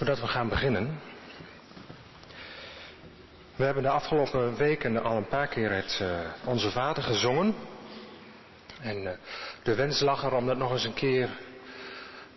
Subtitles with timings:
[0.00, 1.00] Voordat we gaan beginnen.
[3.56, 7.54] We hebben de afgelopen weken al een paar keer het uh, Onze Vader gezongen.
[8.80, 9.10] En uh,
[9.62, 11.28] de wens lag er om dat nog eens een keer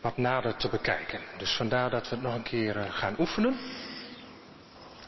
[0.02, 1.20] wat nader te bekijken.
[1.38, 3.58] Dus vandaar dat we het nog een keer uh, gaan oefenen.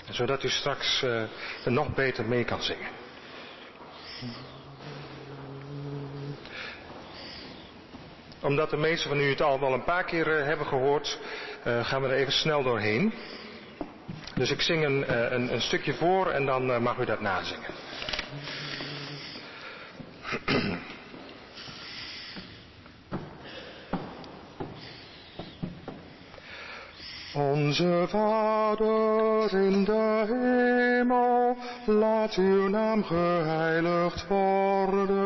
[0.10, 1.30] Zodat u straks er
[1.72, 2.90] nog beter mee kan zingen.
[8.46, 11.20] Omdat de meesten van u het al wel een paar keer hebben gehoord,
[11.64, 13.14] gaan we er even snel doorheen.
[14.36, 17.70] Dus ik zing een, een, een stukje voor en dan mag u dat nazingen.
[27.36, 35.25] Onze Vader in de hemel, laat uw naam geheiligd worden.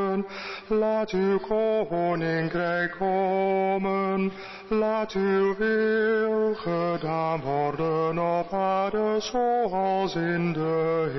[0.71, 4.31] Laat uw koninkrijk komen.
[4.67, 11.09] Laat uw wil gedaan worden op aarde zoals in de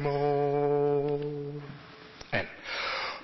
[0.00, 1.20] hemel.
[2.30, 2.46] En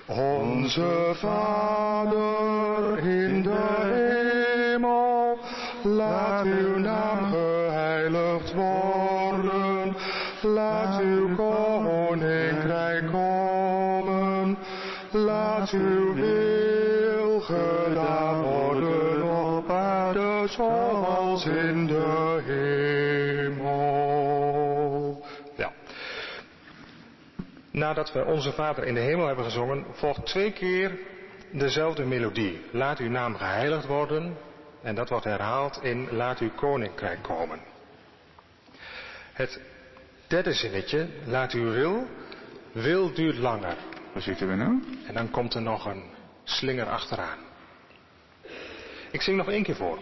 [0.07, 5.37] onze Vader in de hemel,
[5.83, 9.95] laat uw naam geheiligd worden.
[10.41, 11.62] Laat uw koninkrijk
[15.73, 23.73] uw wil gedaan worden op aarde zoals in de hemel.
[25.55, 25.71] Ja.
[27.71, 30.99] Nadat we onze Vader in de hemel hebben gezongen, volgt twee keer
[31.51, 32.61] dezelfde melodie.
[32.71, 34.37] Laat uw naam geheiligd worden.
[34.81, 37.59] En dat wordt herhaald in Laat uw koninkrijk komen.
[39.33, 39.61] Het
[40.27, 42.07] derde zinnetje, laat uw wil,
[42.71, 43.75] wil duurt langer.
[44.13, 44.83] Waar zitten we nou?
[45.07, 46.03] En dan komt er nog een
[46.43, 47.39] slinger achteraan.
[49.11, 49.99] Ik zing nog één keer voor.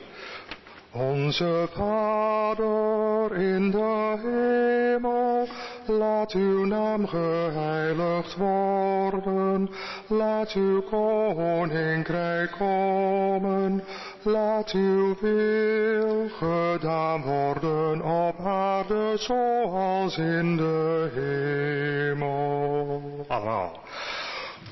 [0.92, 5.48] Onze Vader in de hemel,
[5.86, 9.70] laat uw naam geheiligd worden.
[10.08, 13.84] Laat uw koninkrijk komen.
[14.24, 23.02] Laat uw wil gedaan worden op aarde zoals in de hemel.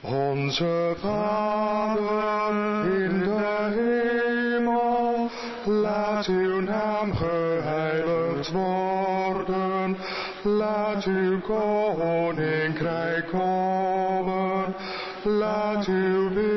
[0.01, 2.54] Onze Vader
[3.01, 5.30] in de hemel,
[5.66, 9.98] laat uw naam geheiligd worden.
[10.44, 14.75] Laat uw koninkrijk komen.
[15.24, 16.49] Laat uw wil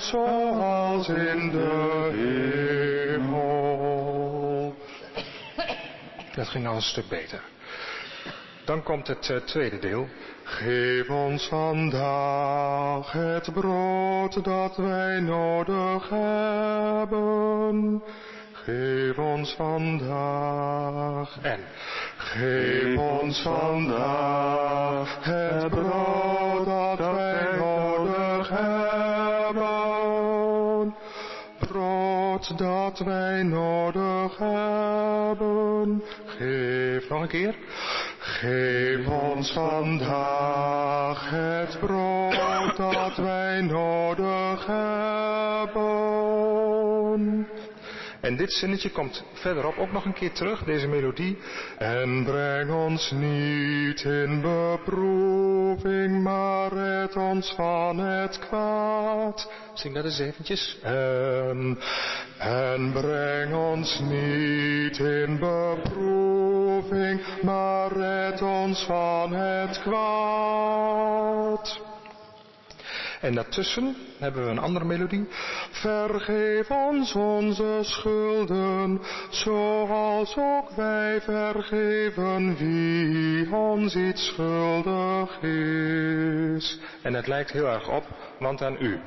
[0.00, 2.10] zoals in de
[3.16, 4.74] hemel.
[6.34, 7.40] Dat ging al een stuk beter.
[8.64, 10.08] Dan komt het uh, tweede deel.
[10.42, 18.02] Geef ons vandaag het brood dat wij nodig hebben.
[18.52, 21.60] Geef ons vandaag en
[22.16, 26.64] geef ons vandaag het brood
[26.98, 27.27] dat wij
[32.56, 36.02] Dat wij nodig hebben.
[36.26, 37.54] Geef nog een keer.
[38.18, 46.28] Geef ons vandaag het brood dat wij nodig hebben.
[48.20, 51.38] En dit zinnetje komt verderop ook nog een keer terug, deze melodie.
[51.78, 59.52] En breng ons niet in beproeving, maar red ons van het kwaad.
[59.74, 60.78] Zing dat eens eventjes.
[60.82, 61.78] En,
[62.38, 71.87] en breng ons niet in beproeving, maar red ons van het kwaad.
[73.20, 75.26] En daartussen hebben we een andere melodie.
[75.70, 79.00] Vergeef ons onze schulden,
[79.30, 86.78] zoals ook wij vergeven wie ons iets schuldig is.
[87.02, 88.04] En het lijkt heel erg op,
[88.38, 89.00] want aan u.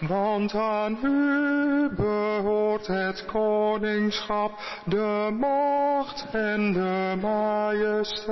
[0.00, 4.52] Want aan u behoort het koningschap,
[4.84, 8.30] de macht en de majesteit.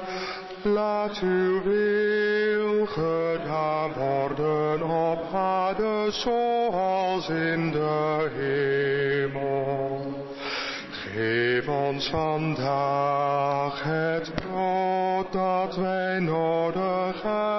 [0.63, 10.15] Laat uw wil gedaan worden op aarde zoals in de hemel.
[10.91, 17.54] Geef ons vandaag het brood dat wij nodig hebben.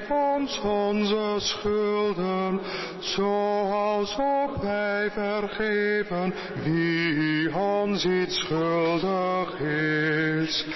[0.00, 2.60] Vergeef ons onze schulden,
[2.98, 10.66] zoals ook wij vergeven wie ons iets schuldig is.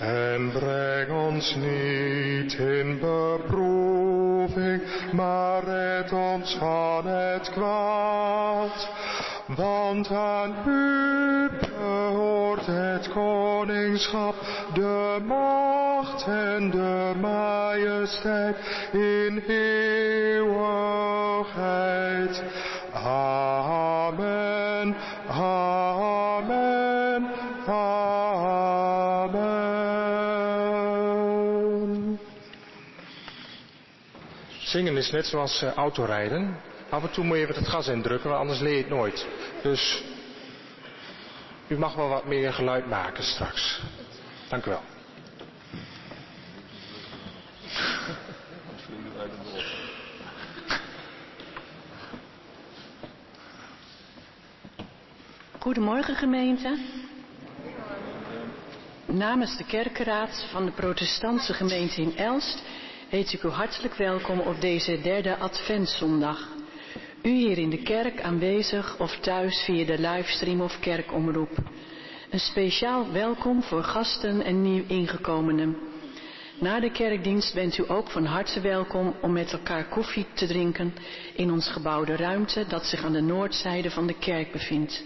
[0.00, 8.88] En breng ons niet in beproeving, maar red ons van het kwaad.
[9.46, 11.50] Want aan u
[12.66, 14.34] het koningschap,
[14.74, 18.56] de macht en de majesteit
[18.92, 22.42] in eeuwigheid.
[22.92, 24.96] Amen,
[25.28, 27.30] amen,
[27.66, 28.64] amen.
[34.74, 36.56] Zingen is net zoals uh, autorijden.
[36.88, 39.26] Af en toe moet je even het gas indrukken, want anders leer je het nooit.
[39.62, 40.04] Dus
[41.68, 43.80] u mag wel wat meer geluid maken straks.
[44.48, 44.82] Dank u wel.
[55.58, 56.78] Goedemorgen gemeente.
[59.06, 62.62] Namens de kerkenraad van de protestantse gemeente in Elst
[63.08, 66.53] heet ik u hartelijk welkom op deze derde adventszondag.
[67.24, 71.56] U hier in de kerk aanwezig of thuis via de livestream of kerkomroep.
[72.30, 75.76] Een speciaal welkom voor gasten en nieuw ingekomenen.
[76.60, 80.94] Na de kerkdienst bent u ook van harte welkom om met elkaar koffie te drinken
[81.34, 85.04] in ons gebouwde ruimte dat zich aan de noordzijde van de kerk bevindt.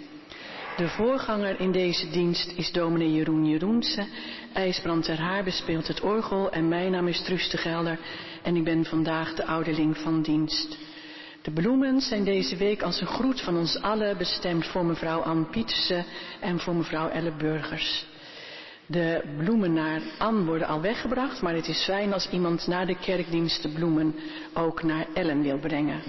[0.77, 4.07] De voorganger in deze dienst is dominee Jeroen Jeroense.
[4.53, 7.99] IJsbrand ter Haar bespeelt het orgel en mijn naam is Truus de Gelder
[8.43, 10.88] en ik ben vandaag de ouderling van dienst.
[11.49, 15.49] De bloemen zijn deze week als een groet van ons allen bestemd voor mevrouw Ann
[15.50, 16.05] Pietersen
[16.40, 18.07] en voor mevrouw Elle Burgers.
[18.87, 22.99] De bloemen naar Ann worden al weggebracht, maar het is fijn als iemand na de
[22.99, 24.14] kerkdienst de bloemen
[24.55, 26.02] ook naar Ellen wil brengen.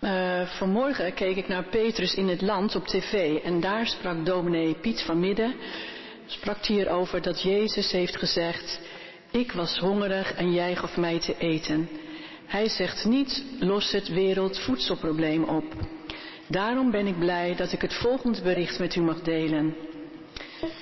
[0.00, 4.74] Uh, vanmorgen keek ik naar Petrus in het land op tv en daar sprak dominee
[4.74, 5.54] Piet van Midden,
[6.26, 8.80] sprak hierover dat Jezus heeft gezegd,
[9.30, 11.88] ik was hongerig en jij gaf mij te eten.
[12.46, 15.64] Hij zegt niet, los het wereldvoedselprobleem op.
[16.48, 19.74] Daarom ben ik blij dat ik het volgende bericht met u mag delen.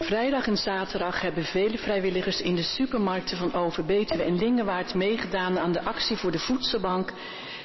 [0.01, 5.73] Vrijdag en zaterdag hebben vele vrijwilligers in de supermarkten van Overbetuwe en Lingewaard meegedaan aan
[5.73, 7.13] de actie voor de voedselbank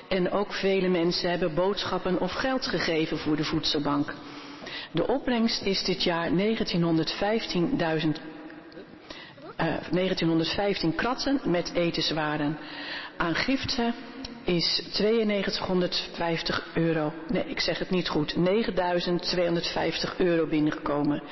[0.07, 4.13] en ook vele mensen hebben boodschappen of geld gegeven voor de voedselbank.
[4.91, 6.35] De opbrengst is dit jaar 1915.000
[9.57, 12.57] uh, 1915 kratten met etenswaren.
[13.19, 13.93] Aan giften
[14.43, 21.23] is 9250 euro, nee ik zeg het niet goed, 9250 euro binnengekomen.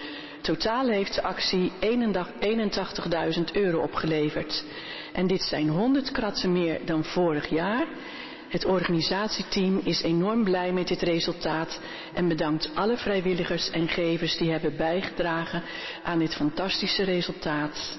[0.41, 4.63] Totaal heeft de actie 81.000 euro opgeleverd.
[5.13, 7.86] En dit zijn 100 kratten meer dan vorig jaar.
[8.50, 11.79] Het organisatieteam is enorm blij met dit resultaat
[12.13, 15.63] en bedankt alle vrijwilligers en gevers die hebben bijgedragen
[16.03, 17.98] aan dit fantastische resultaat.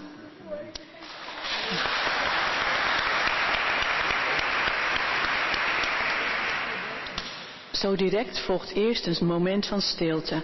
[7.78, 10.42] Zo direct volgt eerst een moment van stilte.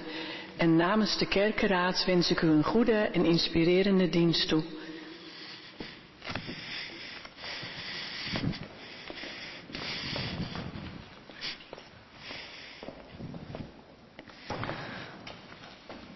[0.57, 4.63] En namens de kerkenraad wens ik u een goede en inspirerende dienst toe.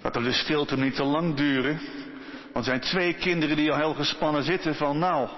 [0.02, 1.80] Dat er de stilte niet te lang duren.
[2.52, 5.28] Want er zijn twee kinderen die al heel gespannen zitten van nou,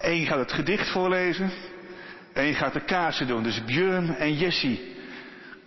[0.00, 1.50] één gaat het gedicht voorlezen,
[2.32, 3.42] één gaat de kaarsen doen.
[3.42, 4.98] Dus Björn en Jessie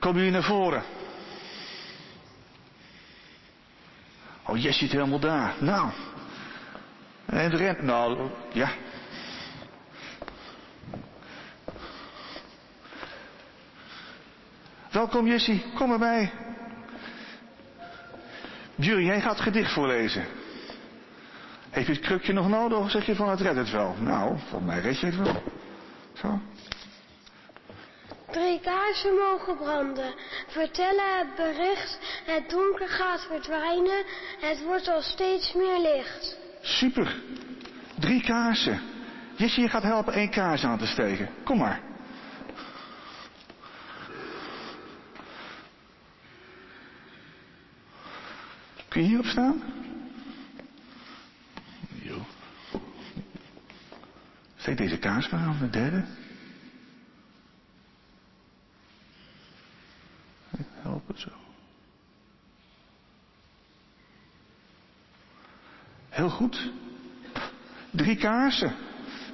[0.03, 0.83] komen jullie naar voren.
[4.45, 5.53] Oh, Jessie zit helemaal daar.
[5.59, 5.91] Nou.
[7.25, 8.71] En de rent, nou, ja.
[14.91, 16.31] Welkom Jessie, kom erbij.
[18.75, 20.25] Björn, jij gaat het gedicht voorlezen.
[21.69, 23.95] Heb je het krukje nog nodig of zeg je van het redt het wel?
[23.99, 25.43] Nou, volgens mij red je het wel.
[26.13, 26.39] Zo.
[28.33, 30.13] Drie kaarsen mogen branden.
[30.47, 31.99] Vertellen het bericht.
[32.25, 34.05] Het donker gaat verdwijnen.
[34.39, 36.37] Het wordt al steeds meer licht.
[36.61, 37.21] Super.
[37.99, 38.81] Drie kaarsen.
[39.35, 41.29] Jesse, je gaat helpen één kaars aan te steken.
[41.43, 41.81] Kom maar.
[48.87, 49.63] Kun je hierop staan?
[52.01, 52.25] Jo.
[54.55, 56.05] Steek deze kaars maar aan, de derde.
[60.83, 61.29] Helpen zo.
[66.13, 66.71] Heel goed.
[67.91, 68.71] Drie kaarsen.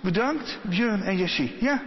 [0.01, 1.55] Bedankt, Björn en Jessie.
[1.59, 1.81] Ja.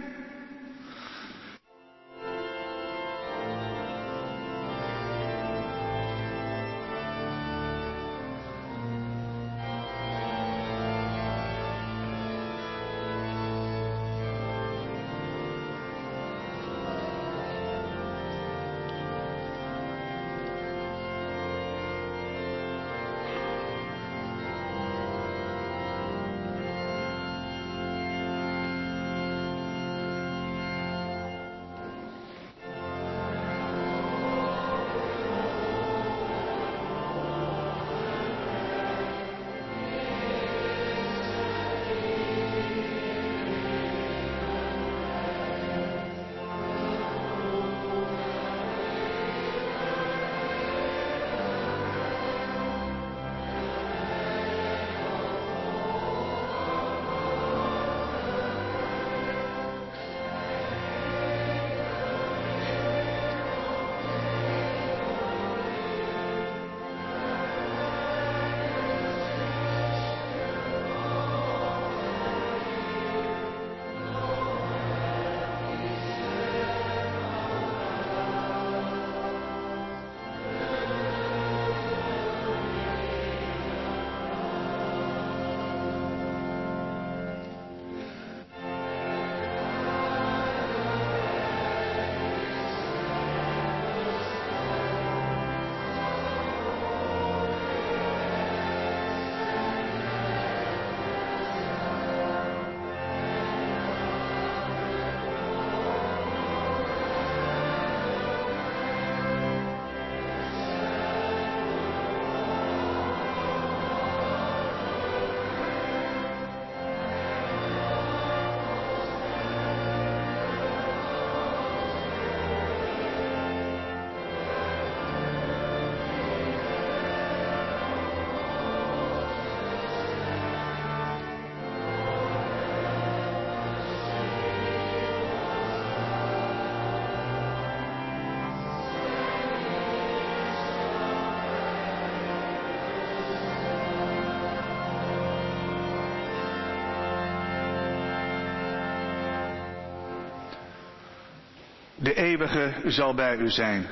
[152.23, 153.87] Eeuwige zal bij u zijn.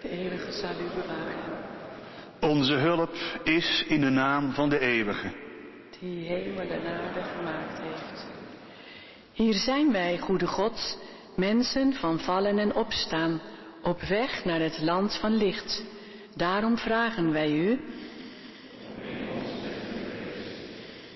[0.00, 1.34] De eeuwige zal u bewaren.
[2.40, 3.14] Onze hulp
[3.44, 5.32] is in de naam van de eeuwige.
[6.00, 8.26] Die hemel en aarde gemaakt heeft.
[9.32, 10.98] Hier zijn wij, goede God,
[11.36, 13.40] mensen van vallen en opstaan,
[13.82, 15.84] op weg naar het land van licht.
[16.34, 17.80] Daarom vragen wij u.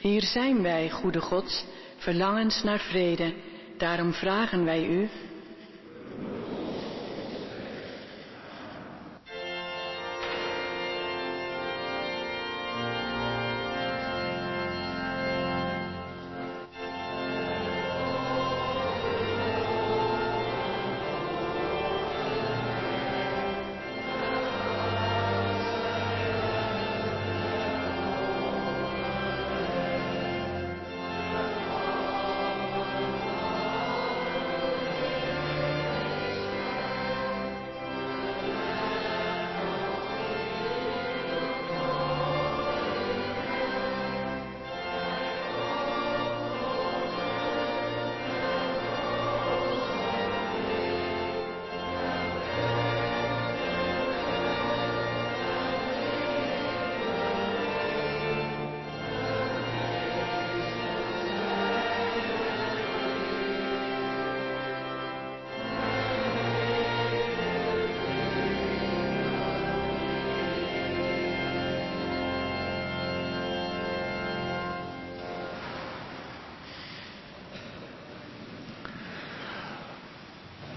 [0.00, 3.34] Hier zijn wij, goede God, verlangens naar vrede.
[3.76, 5.08] Daarom vragen wij u.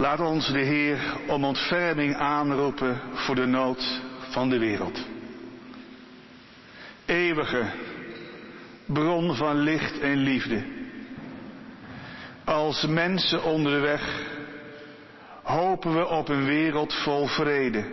[0.04, 5.08] Laat ons de Heer om ontferming aanroepen voor de nood van de wereld.
[7.06, 7.66] Eeuwige
[8.86, 10.64] bron van licht en liefde.
[12.46, 14.22] Als mensen onderweg
[15.44, 17.86] hopen we op een wereld vol vrede.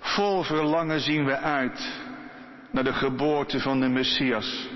[0.00, 2.00] Vol verlangen zien we uit
[2.70, 4.68] naar de geboorte van de Messias.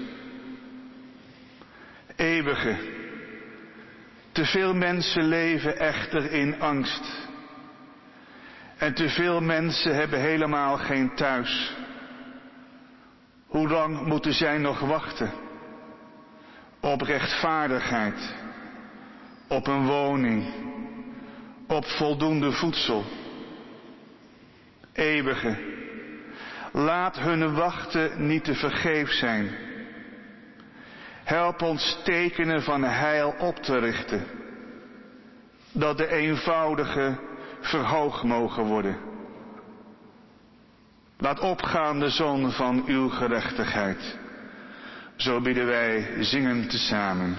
[2.17, 2.96] Eeuwige.
[4.37, 7.29] Te veel mensen leven echter in angst.
[8.77, 11.73] En te veel mensen hebben helemaal geen thuis.
[13.47, 15.33] Hoe lang moeten zij nog wachten?
[16.81, 18.35] Op rechtvaardigheid,
[19.49, 20.53] op een woning,
[21.67, 23.05] op voldoende voedsel.
[24.93, 25.59] Eeuwige,
[26.73, 29.66] laat hun wachten niet te vergeef zijn.
[31.27, 34.27] Help ons tekenen van heil op te richten,
[35.73, 37.19] dat de eenvoudige
[37.61, 38.97] verhoogd mogen worden.
[41.19, 44.19] Laat opgaan de zon van uw gerechtigheid.
[45.17, 47.37] Zo bidden wij zingen tezamen.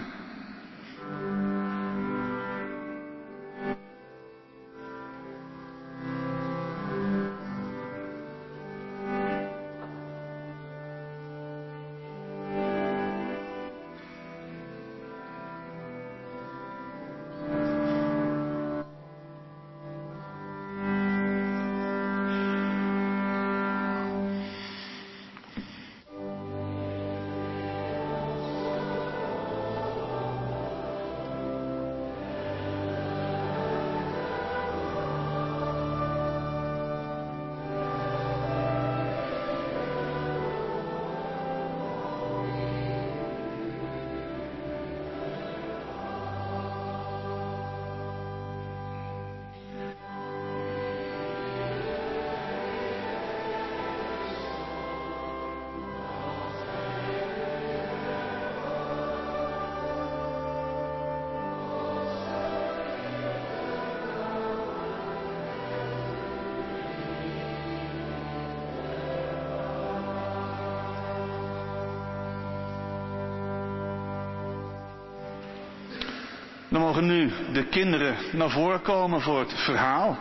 [76.77, 80.17] Dan mogen nu de kinderen naar voren komen voor het verhaal.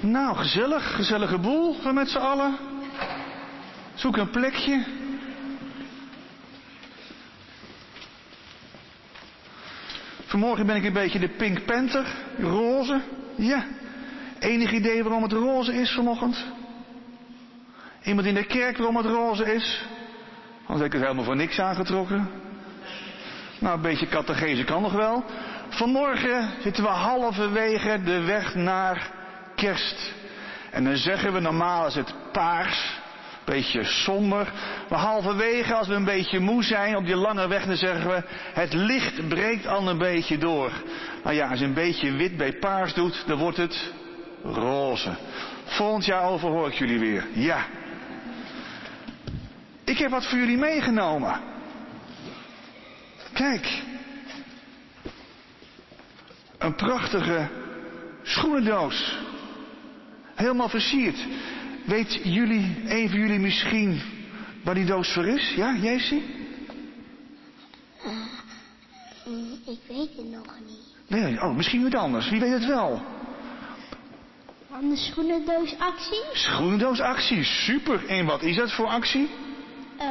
[0.00, 2.65] Nou, gezellig, gezellige boel met z'n allen.
[4.06, 4.84] Zoek een plekje.
[10.26, 12.06] Vanmorgen ben ik een beetje de Pink Panther,
[12.38, 13.00] roze.
[13.36, 13.64] Ja.
[14.38, 16.44] Enig idee waarom het roze is vanochtend?
[18.04, 19.84] Iemand in de kerk waarom het roze is?
[20.58, 22.30] Anders heb ik het helemaal voor niks aangetrokken.
[23.58, 25.24] Nou, een beetje catechese kan nog wel.
[25.68, 29.10] Vanmorgen zitten we halverwege de weg naar
[29.54, 30.12] kerst.
[30.70, 32.95] En dan zeggen we normaal is het paars
[33.46, 34.52] beetje somber.
[34.88, 38.22] Maar halverwege, als we een beetje moe zijn op die lange weg, dan zeggen we,
[38.52, 40.72] het licht breekt al een beetje door.
[41.24, 43.92] Nou ja, als je een beetje wit bij paars doet, dan wordt het
[44.42, 45.16] roze.
[45.64, 47.26] Volgend jaar overhoor ik jullie weer.
[47.32, 47.66] Ja.
[49.84, 51.40] Ik heb wat voor jullie meegenomen.
[53.32, 53.82] Kijk.
[56.58, 57.48] Een prachtige
[58.22, 59.18] schoenendoos.
[60.34, 61.26] Helemaal versierd.
[61.86, 64.02] Weet jullie, een van jullie misschien
[64.64, 65.54] waar die doos voor is?
[65.56, 66.24] Ja, jij zie?
[69.26, 70.94] Uh, ik weet het nog niet.
[71.06, 72.30] Nee, oh, misschien wat anders.
[72.30, 73.02] Wie weet het wel?
[74.70, 76.22] Van de schoenendoosactie?
[76.32, 78.06] Schoenendoosactie, super.
[78.06, 79.28] En wat is dat voor actie?
[80.00, 80.06] Uh,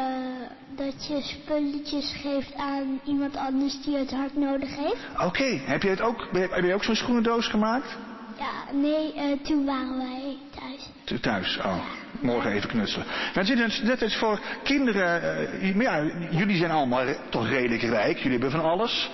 [0.75, 5.07] dat je spulletjes geeft aan iemand anders die het hard nodig heeft.
[5.23, 7.97] Oké, heb je het ook, heb je ook zo'n schoenendoos gemaakt?
[8.37, 11.21] Ja, nee, uh, toen waren wij thuis.
[11.21, 11.85] Thuis, oh.
[12.21, 13.07] Morgen even knutselen.
[13.35, 13.45] Maar
[13.85, 15.21] dit is voor kinderen,
[15.63, 18.17] uh, ja, jullie zijn allemaal toch redelijk rijk.
[18.17, 19.09] Jullie hebben van alles.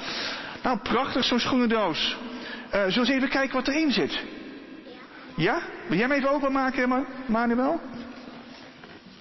[0.63, 2.17] Nou, prachtig zo'n schoenendoos.
[2.65, 4.11] Uh, zullen we eens even kijken wat erin zit?
[4.11, 5.43] Ja.
[5.43, 5.61] Ja?
[5.87, 7.81] Wil jij hem even openmaken, Manuel?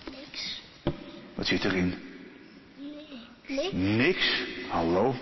[0.04, 0.62] Niks.
[1.34, 1.94] Wat zit erin?
[3.46, 3.72] Nee.
[3.72, 3.72] Niks.
[3.72, 4.42] Niks?
[4.68, 5.14] Hallo?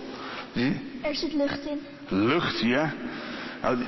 [0.55, 0.81] Zie?
[1.03, 1.81] Er zit lucht in.
[2.09, 2.93] Lucht, ja.
[3.63, 3.79] Nou,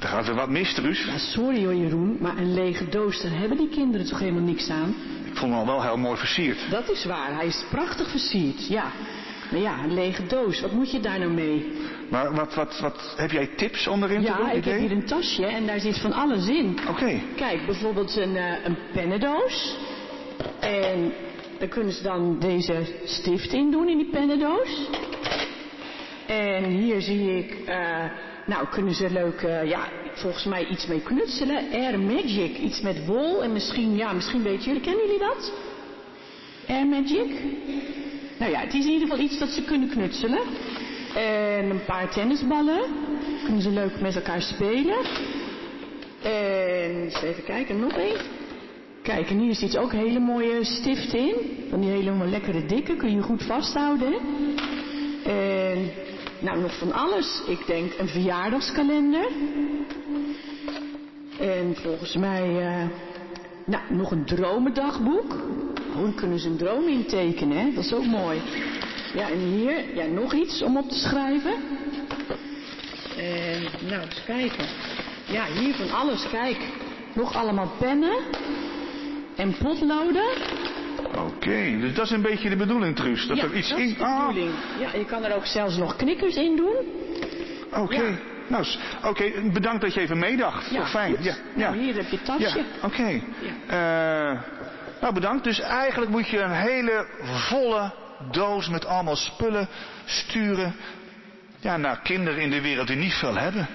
[0.00, 1.04] Er gaat er wat mis, Truus.
[1.04, 4.70] Ja, sorry hoor Jeroen, maar een lege doos, daar hebben die kinderen toch helemaal niks
[4.70, 4.94] aan?
[5.24, 6.70] Ik vond hem al wel heel mooi versierd.
[6.70, 8.92] Dat is waar, hij is prachtig versierd, ja.
[9.50, 11.72] Maar ja, een lege doos, wat moet je daar nou mee?
[12.10, 14.50] Maar wat, wat, wat, heb jij tips onderin te Ja, doen?
[14.50, 16.78] ik heb hier een tasje en daar zit van alles in.
[16.88, 17.20] Oké.
[17.36, 19.76] Kijk, bijvoorbeeld een, eh, een pennendoos.
[20.60, 21.12] En
[21.58, 24.88] daar kunnen ze dan deze stift in doen in die pennendoos.
[26.26, 28.04] En hier zie ik, eh,
[28.46, 31.64] nou kunnen ze leuk, eh, ja, volgens mij iets mee knutselen.
[31.72, 35.52] Air Magic, iets met wol en misschien, ja, misschien weten jullie, kennen jullie dat?
[36.68, 37.30] Air Magic?
[38.38, 40.40] Nou ja, het is in ieder geval iets dat ze kunnen knutselen.
[41.14, 42.80] En een paar tennisballen.
[43.44, 44.96] Kunnen ze leuk met elkaar spelen.
[46.22, 48.16] En eens even kijken, nog één.
[49.02, 51.34] Kijk, en hier zit ook hele mooie stift in.
[51.70, 54.14] Van die helemaal lekkere dikke, kun je goed vasthouden.
[55.24, 55.90] En
[56.40, 57.42] nou, nog van alles.
[57.46, 59.28] Ik denk een verjaardagskalender.
[61.38, 62.88] En volgens mij, eh,
[63.64, 65.34] nou, nog een dromendagboek.
[65.94, 67.72] Dan kunnen ze een droom intekenen, hè.
[67.74, 68.42] Dat is ook mooi.
[69.14, 71.54] Ja, en hier, ja, nog iets om op te schrijven.
[73.16, 74.66] En, nou, eens kijken.
[75.26, 76.58] Ja, hier van alles, kijk.
[77.12, 78.16] Nog allemaal pennen.
[79.36, 80.26] En potloden.
[81.14, 83.26] Oké, dus dat is een beetje de bedoeling, Truus.
[83.26, 83.88] Dat ja, er iets dat in...
[83.88, 84.54] is de Ah, bedoeling.
[84.78, 86.76] Ja, je kan er ook zelfs nog knikkers in doen.
[87.82, 88.02] Oké.
[88.02, 88.12] Ja.
[88.48, 88.64] Nou,
[89.02, 90.70] oké, bedankt dat je even meedacht.
[90.70, 91.16] Ja, fijn.
[91.20, 91.70] Ja, ja.
[91.70, 92.58] Nou, hier heb je het tasje.
[92.58, 93.20] Ja, oké.
[93.66, 94.40] Eh,
[95.00, 95.44] nou, bedankt.
[95.44, 97.92] Dus eigenlijk moet je een hele volle
[98.30, 99.68] doos met allemaal spullen
[100.04, 100.74] sturen
[101.60, 103.68] ja, naar kinderen in de wereld die niet veel hebben.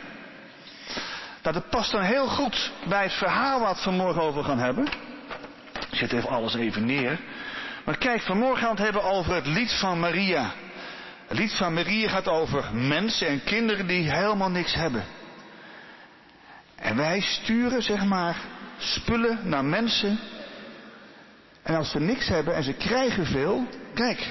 [1.44, 4.88] Nou, dat past dan heel goed bij het verhaal wat we vanmorgen over gaan hebben.
[5.92, 7.20] Ik zet even alles even neer.
[7.86, 10.52] Maar kijk, vanmorgen gaan we het hebben over het lied van Maria.
[11.28, 15.04] Het lied van Maria gaat over mensen en kinderen die helemaal niks hebben.
[16.76, 18.36] En wij sturen, zeg maar,
[18.78, 20.20] spullen naar mensen.
[21.64, 24.30] En als ze niks hebben en ze krijgen veel, kijk,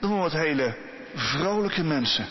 [0.00, 0.76] dan worden het hele
[1.14, 2.26] vrolijke mensen.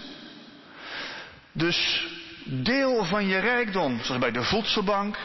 [1.52, 2.08] Dus
[2.44, 5.18] deel van je rijkdom, zoals bij de voedselbank,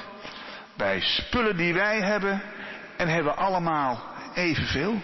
[0.77, 2.43] bij spullen die wij hebben,
[3.03, 4.03] en hebben allemaal
[4.35, 5.01] evenveel.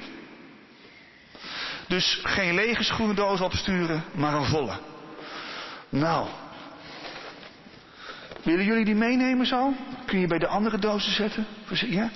[1.88, 4.78] Dus geen lege schoenendoos opsturen, maar een volle.
[5.88, 6.28] Nou,
[8.42, 9.74] willen jullie die meenemen zo?
[10.06, 11.46] Kun je bij de andere dozen zetten?
[11.70, 12.10] Ja?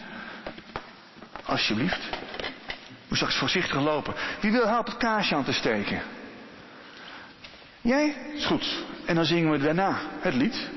[1.44, 2.08] Alsjeblieft.
[3.08, 4.14] Moet straks voorzichtig lopen.
[4.40, 6.02] Wie wil helpen het kaarsje aan te steken?
[7.80, 8.16] Jij?
[8.34, 8.84] Is goed.
[9.06, 10.70] En dan zingen we daarna het lied.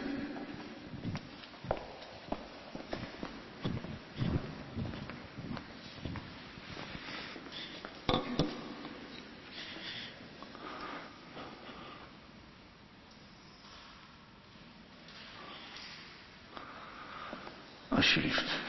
[17.96, 18.60] Alsjeblieft.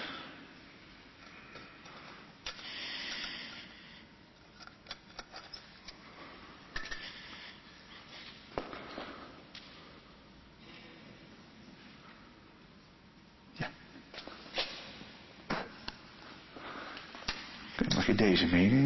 [13.53, 13.71] Ja.
[17.73, 18.86] Oké, mag je deze meenemen?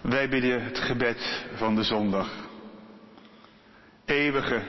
[0.00, 2.30] Wij bidden het gebed van de zondag.
[4.04, 4.62] Eeuwige,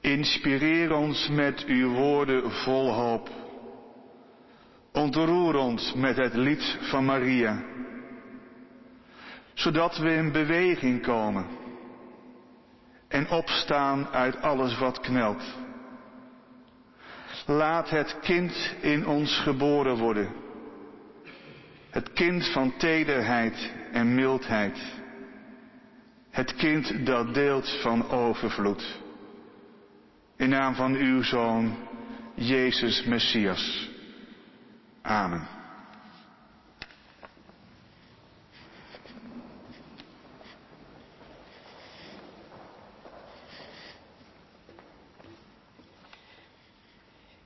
[0.00, 3.28] inspireer ons met uw woorden vol hoop.
[4.92, 7.62] Ontroer ons met het lied van Maria,
[9.54, 11.46] zodat we in beweging komen
[13.08, 15.42] en opstaan uit alles wat knelt.
[17.46, 20.41] Laat het kind in ons geboren worden.
[22.14, 24.78] Kind van tederheid en mildheid.
[26.30, 29.00] Het kind dat deelt van overvloed.
[30.36, 31.76] In naam van uw Zoon,
[32.34, 33.90] Jezus Messias.
[35.02, 35.48] Amen.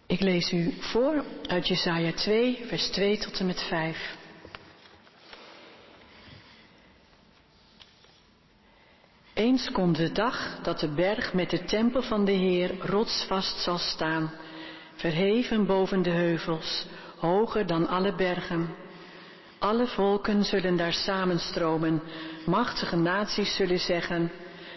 [0.06, 4.16] Ik lees u voor uit Jesaja 2, vers 2 tot en met 5.
[9.36, 13.78] Eens komt de dag dat de berg met de tempel van de Heer rotsvast zal
[13.78, 14.32] staan,
[14.94, 16.86] verheven boven de heuvels,
[17.18, 18.74] hoger dan alle bergen.
[19.58, 22.02] Alle volken zullen daar samenstromen,
[22.46, 24.32] machtige naties zullen zeggen,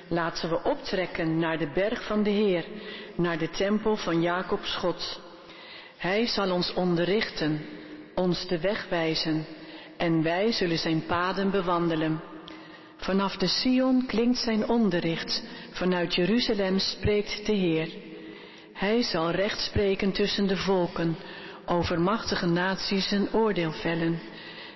[0.07, 2.65] laten we optrekken naar de berg van de Heer,
[3.15, 5.21] naar de tempel van Jacobs God.
[5.97, 7.65] Hij zal ons onderrichten,
[8.15, 9.45] ons de weg wijzen,
[9.97, 12.37] en wij zullen zijn paden bewandelen.
[12.99, 17.89] Vanaf de Sion klinkt zijn onderricht, vanuit Jeruzalem spreekt de Heer.
[18.73, 21.15] Hij zal recht spreken tussen de volken,
[21.65, 24.19] over machtige naties een oordeel vellen.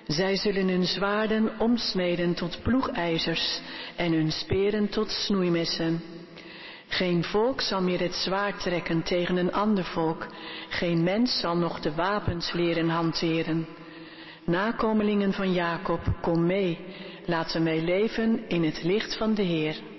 [0.06, 3.60] Zij zullen hun zwaarden omsmeden tot ploegijzers
[3.96, 6.02] en hun speren tot snoeimessen.
[6.88, 10.26] Geen volk zal meer het zwaard trekken tegen een ander volk.
[10.68, 13.66] Geen mens zal nog de wapens leren hanteren.
[14.44, 16.78] Nakomelingen van Jacob, kom mee.
[17.26, 19.93] Laten wij leven in het licht van de Heer.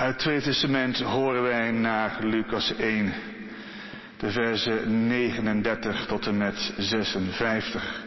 [0.00, 3.12] Uit het Tweede Testament horen wij naar Lucas 1,
[4.16, 8.04] de versen 39 tot en met 56.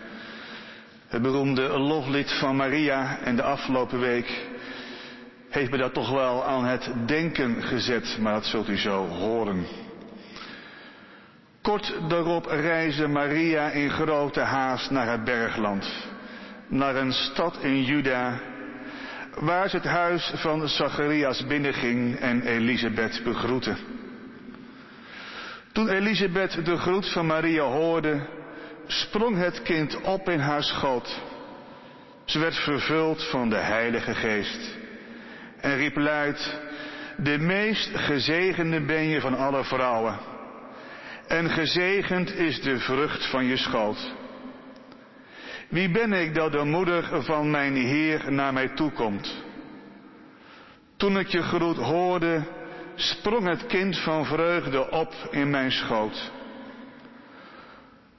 [1.08, 4.42] Het beroemde loflied van Maria en de afgelopen week
[5.50, 9.66] heeft me dat toch wel aan het denken gezet, maar dat zult u zo horen.
[11.62, 16.08] Kort daarop reisde Maria in grote haast naar het bergland,
[16.68, 18.40] naar een stad in Juda,
[19.40, 23.76] waar ze het huis van Zacharias binnenging en Elisabeth begroette.
[25.72, 28.28] Toen Elisabeth de groet van Maria hoorde,
[28.88, 31.22] sprong het kind op in haar schoot.
[32.26, 34.78] Ze werd vervuld van de Heilige Geest
[35.60, 36.60] en riep luid,
[37.18, 40.20] de meest gezegende ben je van alle vrouwen.
[41.28, 44.14] En gezegend is de vrucht van je schoot.
[45.74, 49.44] Wie ben ik dat de moeder van mijn Heer naar mij toekomt?
[50.98, 52.44] Toen ik je groet hoorde,
[52.96, 56.32] sprong het kind van vreugde op in mijn schoot.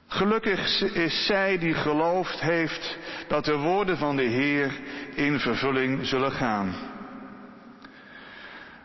[0.07, 2.97] Gelukkig is zij die geloofd heeft
[3.27, 4.79] dat de woorden van de Heer
[5.13, 6.75] in vervulling zullen gaan.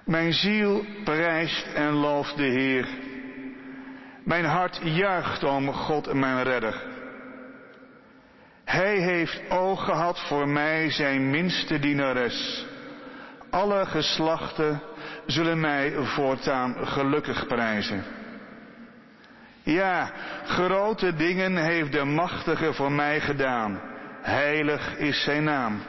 [0.04, 2.88] Mijn ziel prijst en looft de Heer.
[4.24, 6.89] Mijn hart juicht om God mijn redder.
[8.70, 12.66] Hij heeft oog gehad voor mij, zijn minste dienares.
[13.50, 14.82] Alle geslachten
[15.26, 18.04] zullen mij voortaan gelukkig prijzen.
[19.62, 20.12] Ja,
[20.44, 23.80] grote dingen heeft de machtige voor mij gedaan.
[24.22, 25.82] Heilig is zijn naam.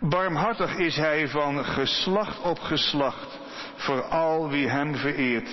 [0.00, 3.38] Barmhartig is hij van geslacht op geslacht
[3.76, 5.50] voor al wie hem vereert.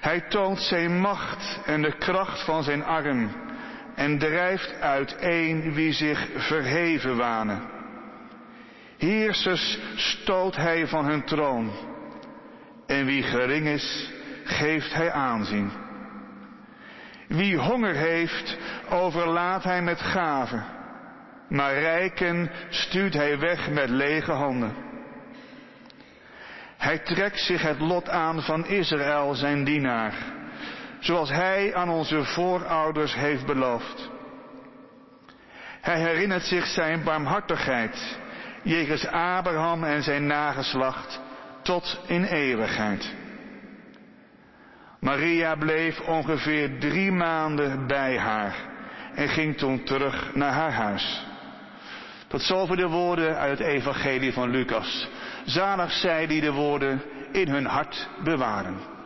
[0.00, 3.46] Hij toont zijn macht en de kracht van zijn arm
[3.98, 7.62] en drijft uiteen wie zich verheven wanen.
[8.98, 11.70] Heersers stoot hij van hun troon
[12.86, 14.12] en wie gering is,
[14.44, 15.70] geeft hij aanzien.
[17.28, 18.56] Wie honger heeft,
[18.88, 20.64] overlaat hij met gaven,
[21.48, 24.74] maar rijken stuurt hij weg met lege handen.
[26.76, 30.14] Hij trekt zich het lot aan van Israël, zijn dienaar,
[30.98, 34.10] zoals hij aan onze voorouders heeft beloofd.
[35.80, 38.18] Hij herinnert zich zijn barmhartigheid,
[38.62, 41.20] jegens Abraham en zijn nageslacht,
[41.62, 43.14] tot in eeuwigheid.
[45.00, 48.54] Maria bleef ongeveer drie maanden bij haar
[49.14, 51.26] en ging toen terug naar haar huis.
[52.26, 55.08] Tot zover de woorden uit het evangelie van Lucas.
[55.44, 58.97] Zalig zij die de woorden in hun hart bewaren.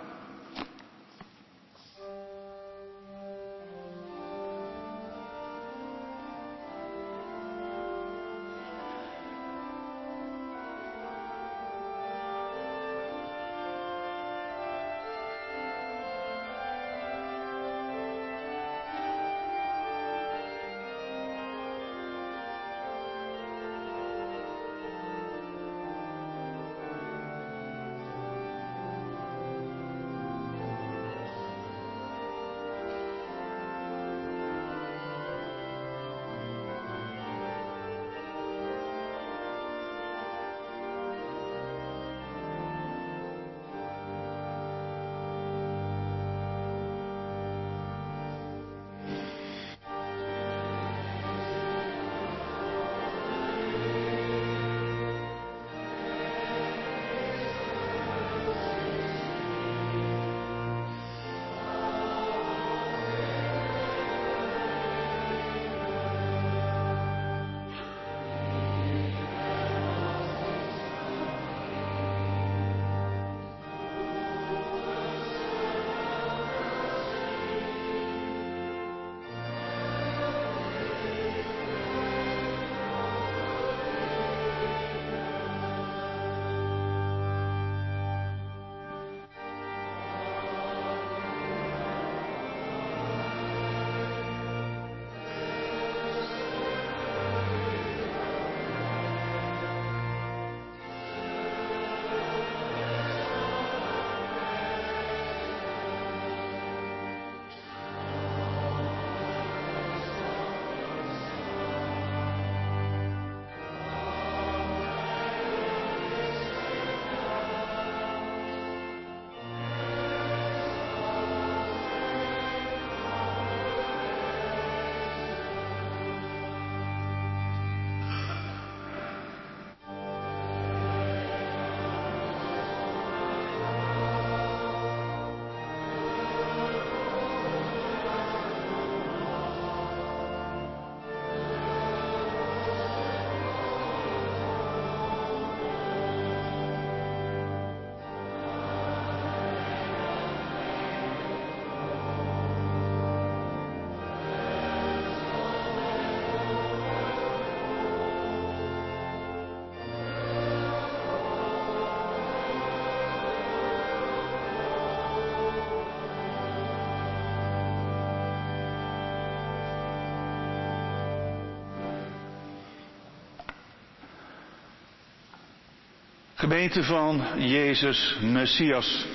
[176.43, 179.07] Gemeente van Jezus Messias.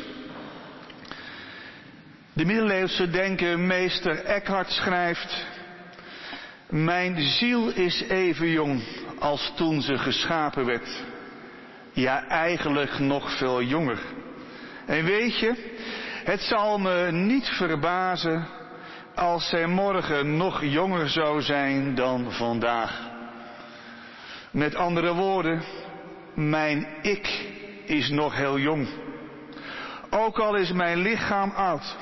[2.33, 5.45] De middeleeuwse denker meester Eckhart schrijft,
[6.69, 8.83] Mijn ziel is even jong
[9.19, 11.03] als toen ze geschapen werd.
[11.93, 13.99] Ja, eigenlijk nog veel jonger.
[14.85, 15.53] En weet je,
[16.23, 18.47] het zal me niet verbazen
[19.15, 23.09] als zij morgen nog jonger zou zijn dan vandaag.
[24.51, 25.63] Met andere woorden,
[26.37, 27.45] mijn ik
[27.85, 28.87] is nog heel jong.
[30.09, 31.95] Ook al is mijn lichaam oud.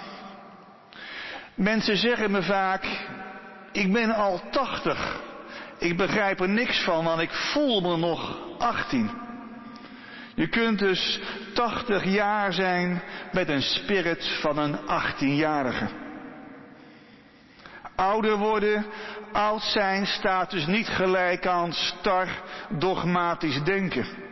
[1.54, 2.86] Mensen zeggen me vaak,
[3.72, 5.22] ik ben al tachtig.
[5.78, 9.12] Ik begrijp er niks van, want ik voel me nog 18.
[10.36, 11.20] Je kunt dus
[11.54, 15.88] 80 jaar zijn met een spirit van een 18-jarige.
[17.96, 18.86] Ouder worden,
[19.32, 22.28] oud zijn staat dus niet gelijk aan star
[22.70, 24.25] dogmatisch denken.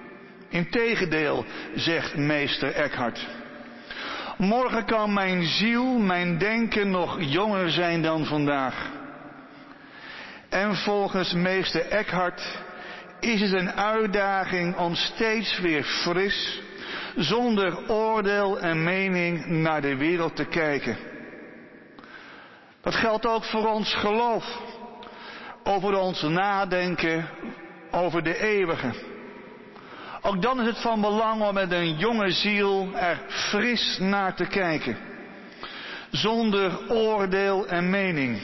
[0.53, 1.45] Integendeel,
[1.75, 3.27] zegt meester Eckhart.
[4.37, 8.91] Morgen kan mijn ziel, mijn denken nog jonger zijn dan vandaag.
[10.49, 12.59] En volgens meester Eckhart
[13.19, 16.61] is het een uitdaging om steeds weer fris,
[17.15, 20.97] zonder oordeel en mening naar de wereld te kijken.
[22.81, 24.61] Dat geldt ook voor ons geloof,
[25.63, 27.29] over ons nadenken
[27.91, 29.12] over de eeuwige.
[30.25, 34.45] Ook dan is het van belang om met een jonge ziel er fris naar te
[34.45, 34.97] kijken.
[36.11, 38.41] Zonder oordeel en mening.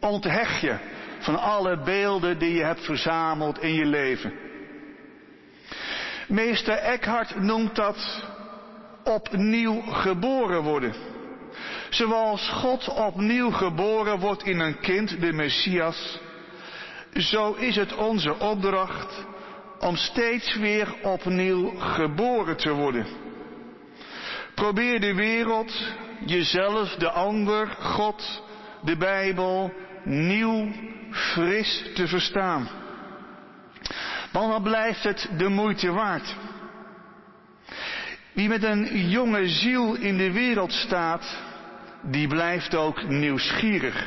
[0.00, 0.76] Onthecht je
[1.18, 4.32] van alle beelden die je hebt verzameld in je leven.
[6.28, 8.24] Meester Eckhart noemt dat
[9.04, 10.94] opnieuw geboren worden.
[11.90, 16.20] Zoals God opnieuw geboren wordt in een kind, de Messias,
[17.12, 19.30] zo is het onze opdracht
[19.82, 23.06] om steeds weer opnieuw geboren te worden.
[24.54, 25.94] Probeer de wereld,
[26.26, 28.42] jezelf, de ander, God,
[28.82, 29.72] de Bijbel
[30.04, 30.72] nieuw,
[31.10, 32.68] fris te verstaan.
[34.32, 36.36] Want dan blijft het de moeite waard.
[38.32, 41.36] Wie met een jonge ziel in de wereld staat,
[42.02, 44.06] die blijft ook nieuwsgierig.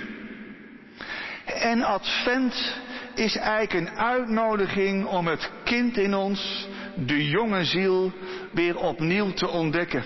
[1.45, 2.83] En Advent
[3.15, 8.11] is eigenlijk een uitnodiging om het kind in ons, de jonge ziel,
[8.51, 10.03] weer opnieuw te ontdekken.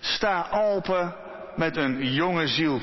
[0.00, 1.14] Sta open
[1.56, 2.80] met een jonge ziel.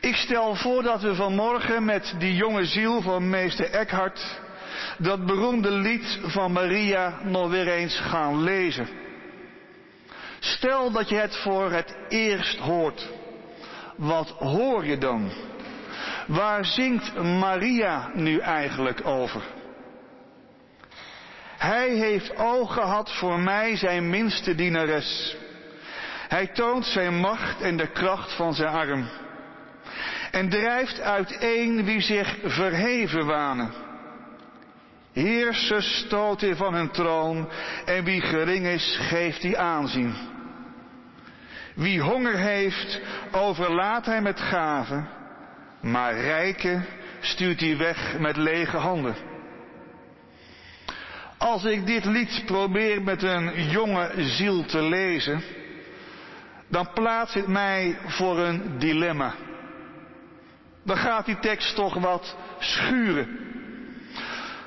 [0.00, 4.40] Ik stel voor dat we vanmorgen met die jonge ziel van meester Eckhart
[4.98, 8.88] dat beroemde lied van Maria nog weer eens gaan lezen.
[10.38, 13.08] Stel dat je het voor het eerst hoort.
[13.96, 15.30] Wat hoor je dan?
[16.26, 19.42] Waar zingt Maria nu eigenlijk over?
[21.58, 25.36] Hij heeft oog gehad voor mij, zijn minste dienares.
[26.28, 29.08] Hij toont zijn macht en de kracht van zijn arm.
[30.30, 33.72] En drijft uiteen wie zich verheven wanen.
[35.12, 37.48] Heersers stoot hij van hun troon
[37.84, 40.14] en wie gering is, geeft hij aanzien.
[41.74, 43.00] Wie honger heeft,
[43.32, 45.08] overlaat hij met gaven,
[45.90, 46.86] maar rijken
[47.20, 49.14] stuurt hij weg met lege handen.
[51.38, 55.42] Als ik dit lied probeer met een jonge ziel te lezen,
[56.68, 59.34] dan plaatst het mij voor een dilemma.
[60.82, 63.38] Dan gaat die tekst toch wat schuren.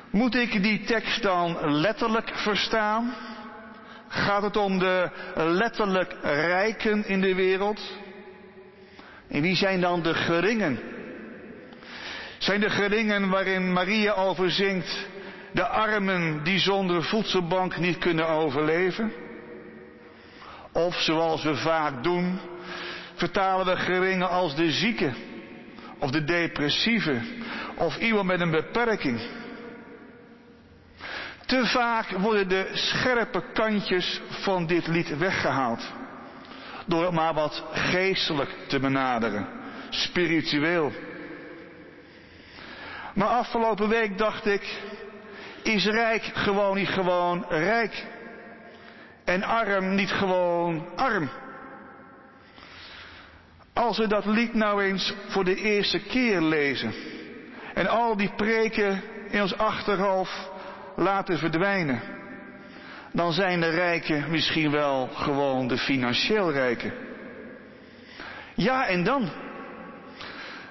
[0.09, 3.13] Moet ik die tekst dan letterlijk verstaan?
[4.07, 7.97] Gaat het om de letterlijk rijken in de wereld?
[9.27, 10.97] En wie zijn dan de geringen?
[12.39, 15.07] Zijn de geringen waarin Maria over zingt,
[15.51, 19.11] de armen die zonder voedselbank niet kunnen overleven?
[20.71, 22.39] Of zoals we vaak doen,
[23.15, 25.15] vertalen we geringen als de zieken,
[25.99, 27.21] of de depressieve,
[27.75, 29.21] of iemand met een beperking.
[31.45, 35.91] Te vaak worden de scherpe kantjes van dit lied weggehaald.
[36.85, 39.47] Door het maar wat geestelijk te benaderen.
[39.89, 40.91] Spiritueel.
[43.19, 44.79] Maar afgelopen week dacht ik,
[45.63, 48.05] is rijk gewoon niet gewoon rijk?
[49.25, 51.29] En arm niet gewoon arm?
[53.73, 56.93] Als we dat lied nou eens voor de eerste keer lezen
[57.73, 60.51] en al die preken in ons achterhoofd
[60.95, 62.01] laten verdwijnen,
[63.11, 66.93] dan zijn de rijken misschien wel gewoon de financieel rijken.
[68.55, 69.29] Ja, en dan?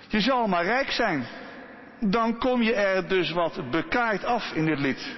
[0.09, 1.27] Je zal maar rijk zijn.
[2.01, 5.17] Dan kom je er dus wat bekaaid af in dit lied.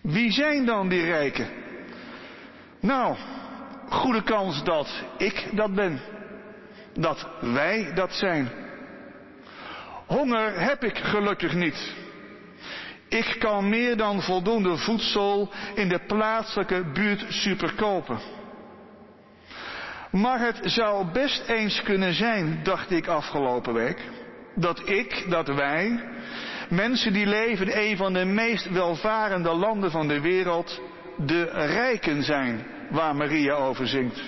[0.00, 1.48] Wie zijn dan die rijken?
[2.80, 3.16] Nou,
[3.88, 6.00] goede kans dat ik dat ben.
[6.92, 8.50] Dat wij dat zijn.
[10.06, 11.94] Honger heb ik gelukkig niet.
[13.08, 18.18] Ik kan meer dan voldoende voedsel in de plaatselijke buurt super kopen.
[20.10, 24.00] Maar het zou best eens kunnen zijn, dacht ik afgelopen week,
[24.54, 26.04] dat ik, dat wij,
[26.68, 30.80] mensen die leven in een van de meest welvarende landen van de wereld,
[31.16, 34.22] de rijken zijn waar Maria over zingt.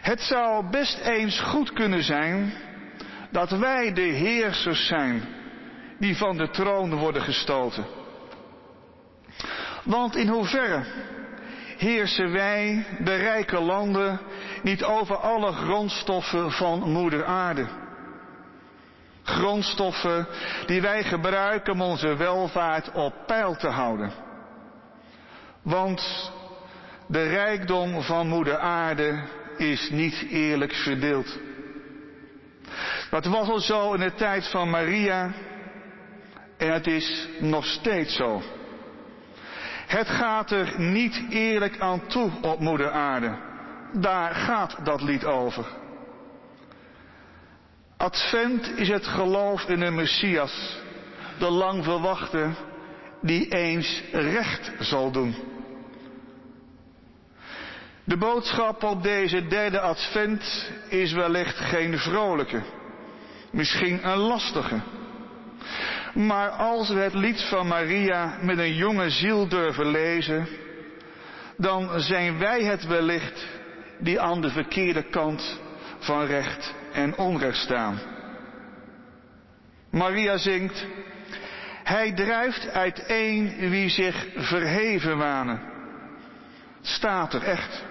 [0.00, 2.52] Het zou best eens goed kunnen zijn
[3.30, 5.22] dat wij de heersers zijn
[5.98, 7.84] die van de troon worden gestoten.
[9.84, 10.84] Want in hoeverre
[11.76, 14.20] heersen wij, de rijke landen,
[14.62, 17.66] niet over alle grondstoffen van moeder aarde?
[19.34, 20.26] Grondstoffen
[20.66, 24.12] die wij gebruiken om onze welvaart op peil te houden.
[25.62, 26.32] Want
[27.06, 29.22] de rijkdom van moeder aarde
[29.56, 31.38] is niet eerlijk verdeeld.
[33.10, 35.32] Dat was al zo in de tijd van Maria
[36.56, 38.42] en het is nog steeds zo.
[39.86, 43.34] Het gaat er niet eerlijk aan toe op moeder aarde.
[43.92, 45.64] Daar gaat dat lied over.
[47.96, 50.78] Advent is het geloof in een Messias,
[51.38, 52.50] de lang verwachte,
[53.22, 55.34] die eens recht zal doen.
[58.04, 62.62] De boodschap op deze derde advent is wellicht geen vrolijke,
[63.50, 64.82] misschien een lastige.
[66.14, 70.48] Maar als we het lied van Maria met een jonge ziel durven lezen,
[71.56, 73.46] dan zijn wij het wellicht
[73.98, 75.60] die aan de verkeerde kant
[75.98, 78.00] van recht en onrecht staan.
[79.90, 80.86] Maria zingt,
[81.82, 85.60] hij drijft uiteen wie zich verheven wanen.
[86.82, 87.84] Staat er echt.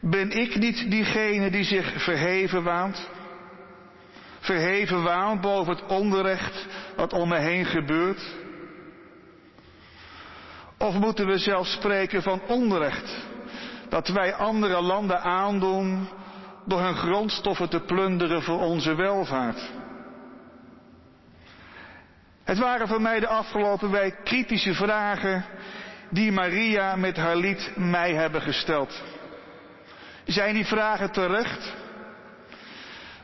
[0.00, 3.08] Ben ik niet diegene die zich verheven waant?
[4.40, 8.34] Verheven waant boven het onrecht wat om me heen gebeurt?
[10.78, 13.16] Of moeten we zelfs spreken van onrecht
[13.88, 16.08] dat wij andere landen aandoen
[16.66, 19.70] door hun grondstoffen te plunderen voor onze welvaart?
[22.44, 25.44] Het waren voor mij de afgelopen week kritische vragen
[26.10, 29.02] die Maria met haar lied mij hebben gesteld.
[30.24, 31.74] Zijn die vragen terecht?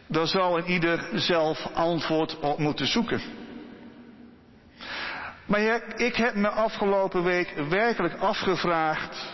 [0.07, 3.21] Daar zal een ieder zelf antwoord op moeten zoeken.
[5.47, 5.61] Maar
[5.97, 9.32] ik heb me afgelopen week werkelijk afgevraagd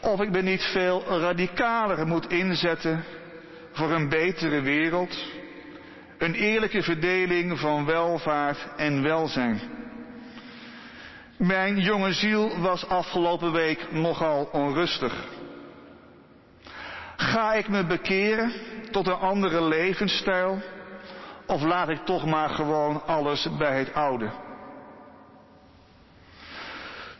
[0.00, 3.04] of ik me niet veel radicaler moet inzetten
[3.72, 5.24] voor een betere wereld,
[6.18, 9.60] een eerlijke verdeling van welvaart en welzijn.
[11.36, 15.24] Mijn jonge ziel was afgelopen week nogal onrustig.
[17.16, 18.52] Ga ik me bekeren
[18.90, 20.62] tot een andere levensstijl?
[21.46, 24.30] Of laat ik toch maar gewoon alles bij het oude?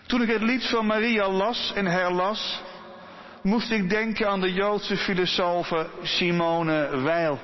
[0.07, 2.63] Toen ik het lied van Maria las en herlas,
[3.43, 7.39] moest ik denken aan de Joodse filosofe Simone Weil.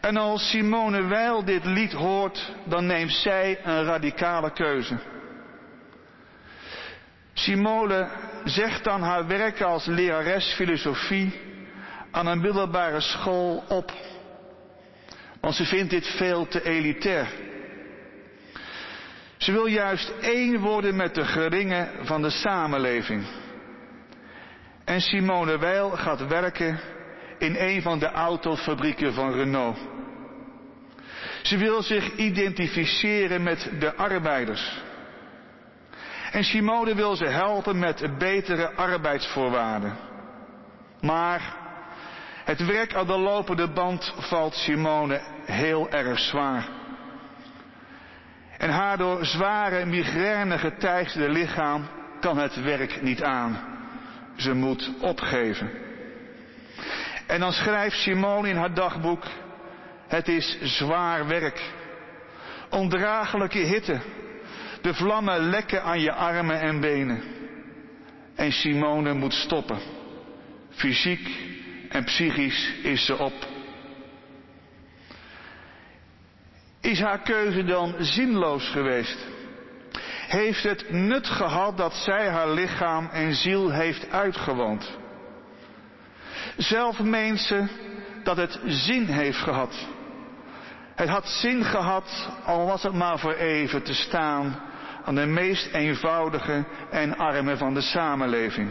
[0.00, 4.98] En als Simone Weil dit lied hoort, dan neemt zij een radicale keuze.
[7.32, 8.08] Simone
[8.44, 11.40] zegt dan haar werk als lerares filosofie
[12.10, 13.92] aan een middelbare school op.
[15.40, 17.28] Want ze vindt dit veel te elitair.
[19.36, 23.26] Ze wil juist één worden met de geringen van de samenleving.
[24.88, 26.80] En Simone Weil gaat werken
[27.38, 29.78] in een van de autofabrieken van Renault.
[31.42, 34.80] Ze wil zich identificeren met de arbeiders.
[36.32, 39.96] En Simone wil ze helpen met betere arbeidsvoorwaarden.
[41.00, 41.56] Maar
[42.44, 46.68] het werk aan de lopende band valt Simone heel erg zwaar.
[48.58, 51.88] En haar door zware migraine geteisterde lichaam
[52.20, 53.77] kan het werk niet aan.
[54.38, 55.70] Ze moet opgeven.
[57.26, 59.24] En dan schrijft Simone in haar dagboek,
[60.08, 61.62] het is zwaar werk.
[62.70, 64.00] Ondraaglijke hitte.
[64.82, 67.22] De vlammen lekken aan je armen en benen.
[68.34, 69.78] En Simone moet stoppen.
[70.70, 71.28] Fysiek
[71.88, 73.46] en psychisch is ze op.
[76.80, 79.26] Is haar keuze dan zinloos geweest?
[80.28, 84.96] Heeft het nut gehad dat zij haar lichaam en ziel heeft uitgewoond?
[86.56, 87.64] Zelf meent ze
[88.22, 89.86] dat het zin heeft gehad.
[90.94, 94.60] Het had zin gehad, al was het maar voor even, te staan
[95.04, 98.70] aan de meest eenvoudige en arme van de samenleving.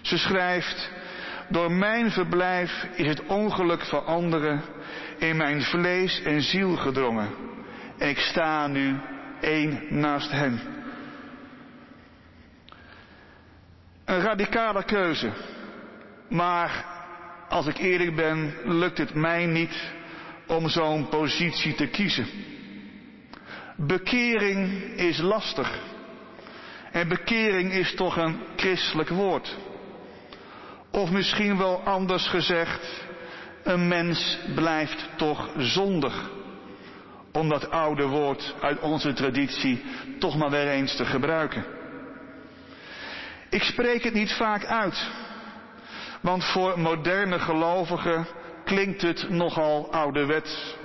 [0.00, 0.90] Ze schrijft,
[1.48, 4.62] door mijn verblijf is het ongeluk van anderen
[5.18, 7.30] in mijn vlees en ziel gedrongen.
[7.98, 9.00] ik sta nu
[9.42, 10.60] één naast hen.
[14.04, 15.32] Een radicale keuze.
[16.28, 16.84] Maar
[17.48, 19.92] als ik eerlijk ben, lukt het mij niet
[20.46, 22.26] om zo'n positie te kiezen.
[23.76, 25.80] Bekering is lastig.
[26.92, 29.56] En bekering is toch een christelijk woord.
[30.90, 33.04] Of misschien wel anders gezegd,
[33.62, 36.30] een mens blijft toch zondig.
[37.32, 39.82] Om dat oude woord uit onze traditie
[40.18, 41.64] toch maar weer eens te gebruiken.
[43.50, 45.10] Ik spreek het niet vaak uit.
[46.20, 48.26] Want voor moderne gelovigen
[48.64, 50.76] klinkt het nogal ouderwets.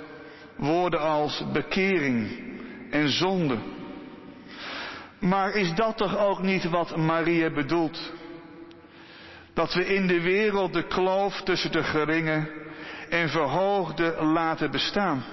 [0.56, 2.40] Woorden als bekering
[2.90, 3.58] en zonde.
[5.18, 8.12] Maar is dat toch ook niet wat Maria bedoelt?
[9.54, 12.50] Dat we in de wereld de kloof tussen de geringe
[13.08, 15.24] en verhoogde laten bestaan.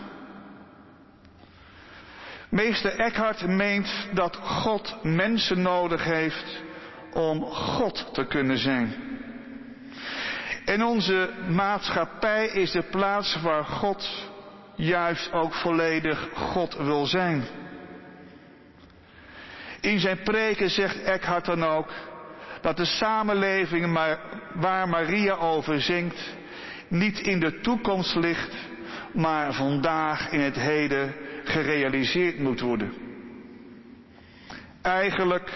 [2.55, 6.63] Meester Eckhart meent dat God mensen nodig heeft
[7.13, 8.93] om God te kunnen zijn.
[10.65, 14.29] En onze maatschappij is de plaats waar God
[14.75, 17.43] juist ook volledig God wil zijn.
[19.81, 21.89] In zijn preken zegt Eckhart dan ook
[22.61, 23.99] dat de samenleving
[24.53, 26.35] waar Maria over zingt
[26.87, 28.55] niet in de toekomst ligt,
[29.13, 32.93] maar vandaag in het heden gerealiseerd moet worden.
[34.81, 35.51] Eigenlijk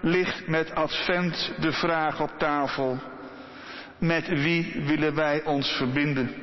[0.00, 2.98] ligt met Advent de vraag op tafel,
[3.98, 6.34] met wie willen wij ons verbinden?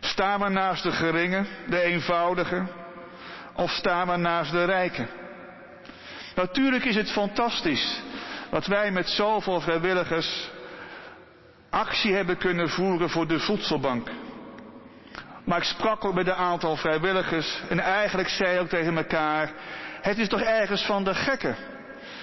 [0.00, 2.68] Staan we naast de geringen, de eenvoudigen,
[3.54, 5.08] of staan we naast de rijken?
[6.34, 8.02] Natuurlijk is het fantastisch
[8.50, 10.50] dat wij met zoveel vrijwilligers
[11.70, 14.08] actie hebben kunnen voeren voor de voedselbank.
[15.46, 19.52] Maar ik sprak ook met een aantal vrijwilligers en eigenlijk zei ook tegen elkaar,
[20.00, 21.56] het is toch ergens van de gekken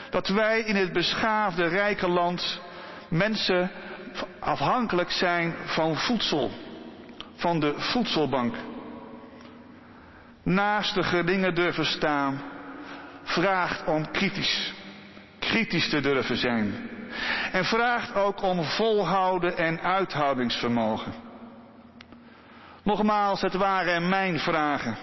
[0.09, 2.61] dat wij in het beschaafde rijke land
[3.09, 3.71] mensen
[4.39, 6.51] afhankelijk zijn van voedsel,
[7.35, 8.55] van de voedselbank.
[10.43, 12.41] Naast de geringen durven staan,
[13.23, 14.73] vraagt om kritisch,
[15.39, 16.89] kritisch te durven zijn.
[17.51, 21.22] En vraagt ook om volhouden en uithoudingsvermogen.
[22.83, 24.97] Nogmaals, het waren mijn vragen,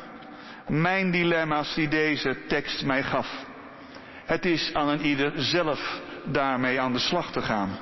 [0.66, 3.44] mijn dilemma's die deze tekst mij gaf.
[4.24, 7.78] Het is aan een ieder zelf daarmee aan de slag te gaan.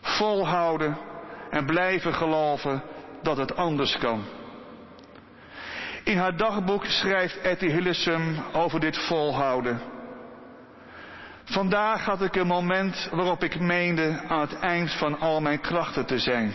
[0.00, 0.96] Volhouden
[1.50, 2.82] en blijven geloven
[3.22, 4.24] dat het anders kan.
[6.04, 9.80] In haar dagboek schrijft Etty Hillesum over dit volhouden.
[11.44, 16.06] Vandaag had ik een moment waarop ik meende aan het eind van al mijn krachten
[16.06, 16.54] te zijn.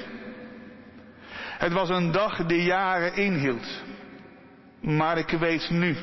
[1.60, 3.84] Het was een dag die jaren inhield.
[4.82, 5.96] Maar ik weet nu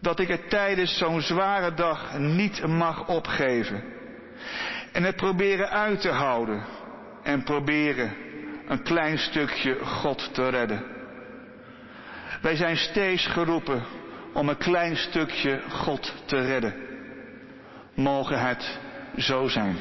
[0.00, 3.82] dat ik het tijdens zo'n zware dag niet mag opgeven.
[4.92, 6.64] En het proberen uit te houden
[7.22, 8.14] en proberen
[8.68, 10.84] een klein stukje God te redden.
[12.40, 13.82] Wij zijn steeds geroepen
[14.32, 16.74] om een klein stukje God te redden.
[17.94, 18.78] Mogen het
[19.16, 19.76] zo zijn.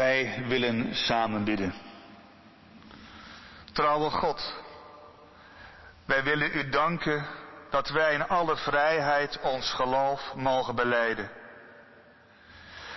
[0.00, 1.74] Wij willen samen bidden.
[3.72, 4.54] Trouwe God,
[6.04, 7.26] wij willen u danken
[7.70, 11.30] dat wij in alle vrijheid ons geloof mogen beleiden.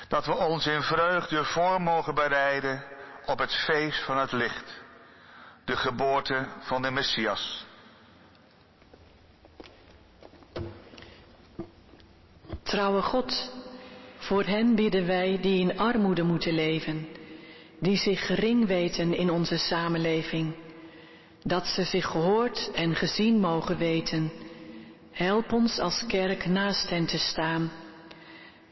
[0.08, 2.84] Dat we ons in vreugde voor mogen bereiden
[3.26, 4.82] op het feest van het licht,
[5.66, 7.66] de geboorte van de Messias.
[12.64, 13.51] Trouwe God,
[14.24, 17.08] voor hen bidden wij die in armoede moeten leven,
[17.80, 20.56] die zich gering weten in onze samenleving,
[21.44, 24.32] dat ze zich gehoord en gezien mogen weten.
[25.12, 27.72] Help ons als kerk naast hen te staan.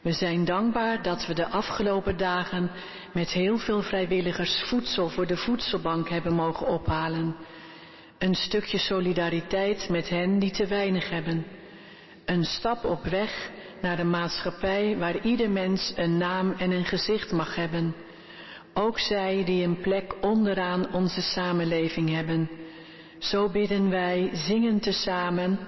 [0.02, 2.72] We zijn dankbaar dat we de afgelopen dagen
[3.14, 7.36] met heel veel vrijwilligers voedsel voor de voedselbank hebben mogen ophalen.
[8.18, 11.46] Een stukje solidariteit met hen die te weinig hebben.
[12.26, 17.32] Een stap op weg naar een maatschappij waar ieder mens een naam en een gezicht
[17.32, 17.96] mag hebben.
[18.74, 22.50] Ook zij die een plek onderaan onze samenleving hebben.
[23.18, 25.60] Zo bidden wij zingen tezamen.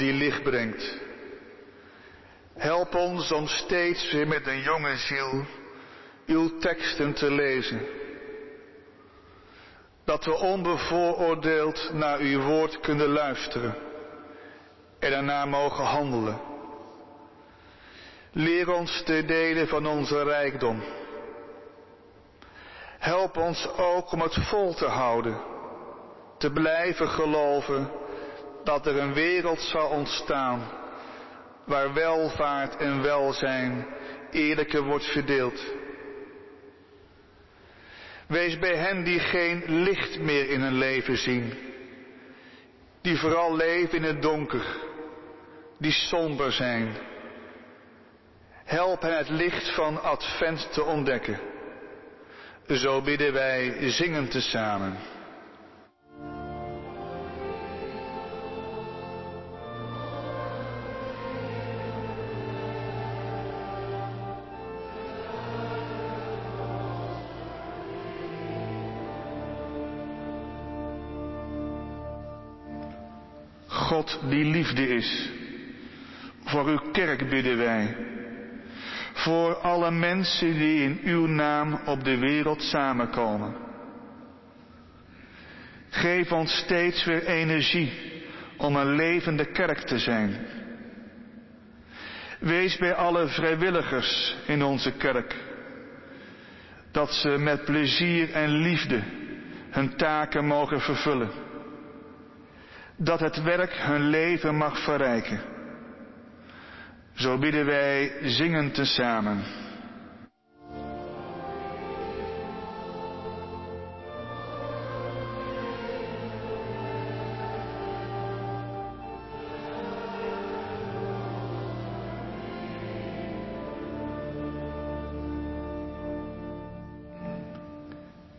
[0.00, 0.98] Die licht brengt.
[2.56, 5.44] Help ons om steeds weer met een jonge ziel
[6.26, 7.80] uw teksten te lezen.
[10.04, 13.74] Dat we onbevooroordeeld naar uw woord kunnen luisteren
[14.98, 16.40] en daarna mogen handelen.
[18.32, 20.82] Leer ons te delen van onze rijkdom.
[22.98, 25.40] Help ons ook om het vol te houden,
[26.38, 27.90] te blijven geloven
[28.64, 30.78] dat er een wereld zal ontstaan
[31.64, 33.86] waar welvaart en welzijn
[34.30, 35.64] eerlijker wordt verdeeld.
[38.26, 41.52] Wees bij hen die geen licht meer in hun leven zien,
[43.02, 44.76] die vooral leven in het donker,
[45.78, 46.96] die somber zijn.
[48.64, 51.40] Help hen het licht van Advent te ontdekken.
[52.66, 54.96] Zo bidden wij zingend tezamen.
[74.00, 75.30] God die liefde is.
[76.44, 77.96] Voor uw kerk bidden wij.
[79.12, 83.56] Voor alle mensen die in uw naam op de wereld samenkomen.
[85.90, 87.92] Geef ons steeds weer energie
[88.56, 90.46] om een levende kerk te zijn.
[92.38, 95.36] Wees bij alle vrijwilligers in onze kerk.
[96.92, 99.02] Dat ze met plezier en liefde
[99.70, 101.48] hun taken mogen vervullen
[103.02, 105.40] dat het werk hun leven mag verrijken.
[107.14, 109.42] Zo bidden wij zingend tezamen.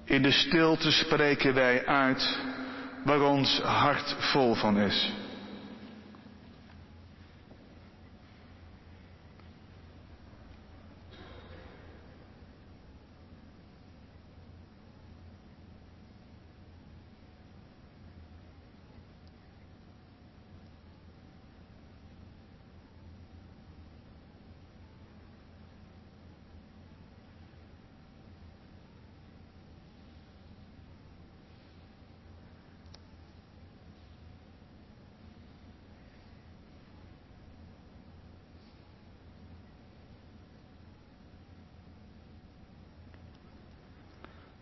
[0.06, 2.40] In de stilte spreken wij uit
[3.04, 5.00] waar ons hart vol van is.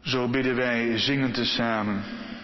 [0.09, 1.93] Zo bidden wij zingend tezamen.
[1.95, 2.38] leven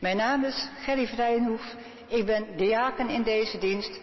[0.00, 1.74] Mijn naam is Gerry Vrijenhoef.
[2.06, 4.00] Ik ben diaken in deze dienst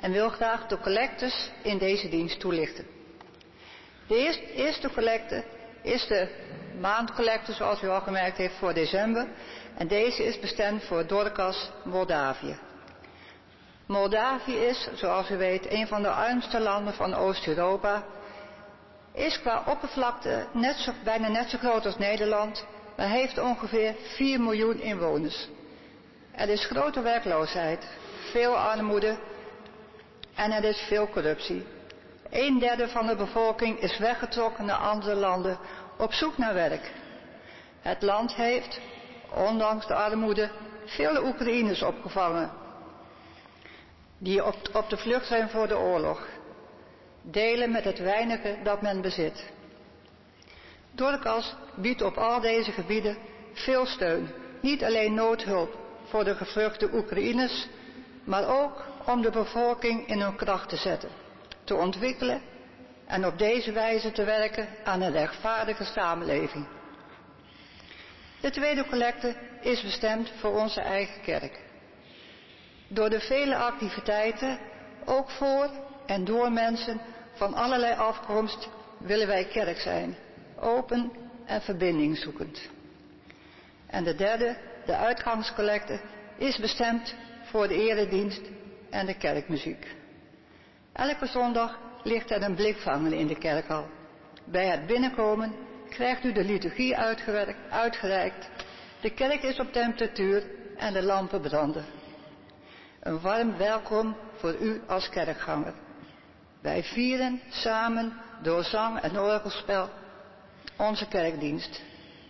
[0.00, 2.86] en wil graag de collectes in deze dienst toelichten.
[4.06, 4.16] De
[4.54, 5.44] eerste, collecte
[5.82, 6.28] is de
[6.80, 9.28] maandcollecte, zoals u al gemerkt heeft, voor december.
[9.76, 12.58] En deze is bestemd voor Dorcas, Moldavië.
[13.86, 18.04] Moldavië is, zoals u weet, een van de armste landen van Oost-Europa.
[19.12, 22.66] Is qua oppervlakte net zo, bijna net zo groot als Nederland
[23.00, 25.48] maar heeft ongeveer 4 miljoen inwoners.
[26.32, 27.88] Er is grote werkloosheid,
[28.30, 29.18] veel armoede
[30.34, 31.66] en er is veel corruptie.
[32.30, 35.58] Een derde van de bevolking is weggetrokken naar andere landen
[35.98, 36.92] op zoek naar werk.
[37.80, 38.80] Het land heeft,
[39.34, 40.50] ondanks de armoede,
[40.84, 42.50] veel Oekraïners opgevangen.
[44.18, 46.26] Die op, op de vlucht zijn voor de oorlog.
[47.22, 49.44] Delen met het weinige dat men bezit.
[50.92, 53.16] Dorcas biedt op al deze gebieden
[53.52, 54.28] veel steun.
[54.60, 57.68] Niet alleen noodhulp voor de gevluchte Oekraïners,
[58.24, 61.08] maar ook om de bevolking in hun kracht te zetten,
[61.64, 62.42] te ontwikkelen
[63.06, 66.66] en op deze wijze te werken aan een rechtvaardige samenleving.
[68.40, 71.58] De tweede collecte is bestemd voor onze eigen kerk.
[72.88, 74.58] Door de vele activiteiten,
[75.04, 75.70] ook voor
[76.06, 77.00] en door mensen
[77.34, 78.68] van allerlei afkomst,
[78.98, 80.16] willen wij kerk zijn
[80.60, 81.12] open
[81.46, 82.68] en verbinding zoekend.
[83.86, 84.56] En de derde,
[84.86, 86.00] de uitgangscollecte,
[86.38, 88.42] is bestemd voor de eredienst
[88.90, 89.96] en de kerkmuziek.
[90.92, 93.88] Elke zondag ligt er een blikvanger in de kerkhal.
[94.44, 95.54] Bij het binnenkomen
[95.88, 96.96] krijgt u de liturgie
[97.70, 98.48] uitgereikt.
[99.00, 100.44] De kerk is op temperatuur
[100.76, 101.84] en de lampen branden.
[103.00, 105.74] Een warm welkom voor u als kerkganger.
[106.60, 108.12] Wij vieren samen
[108.42, 109.88] door zang en orgelspel
[110.80, 111.82] onze kerkdienst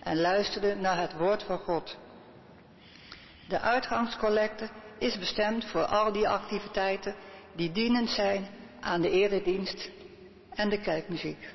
[0.02, 1.96] en luisterde naar het woord van God.
[3.48, 4.68] De uitgangscollecte
[4.98, 7.14] is bestemd voor al die activiteiten
[7.52, 8.46] die dienend zijn
[8.80, 9.90] aan de eredienst
[10.54, 11.48] en de kerkmuziek.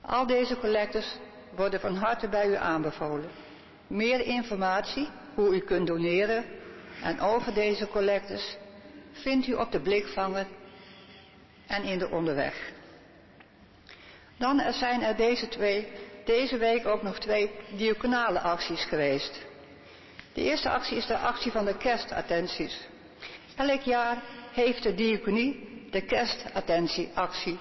[0.00, 1.18] Al deze collectes
[1.56, 3.30] worden van harte bij u aanbevolen.
[3.86, 6.44] Meer informatie hoe u kunt doneren
[7.02, 8.56] en over deze collectes
[9.12, 10.46] vindt u op de blikvanger
[11.66, 12.72] en in de onderweg.
[14.40, 15.88] Dan zijn er deze twee,
[16.24, 19.40] deze week ook nog twee diaconale acties geweest.
[20.32, 22.88] De eerste actie is de actie van de kerstattenties.
[23.56, 24.22] Elk jaar
[24.52, 27.58] heeft de diaconie de kerstattentieactie.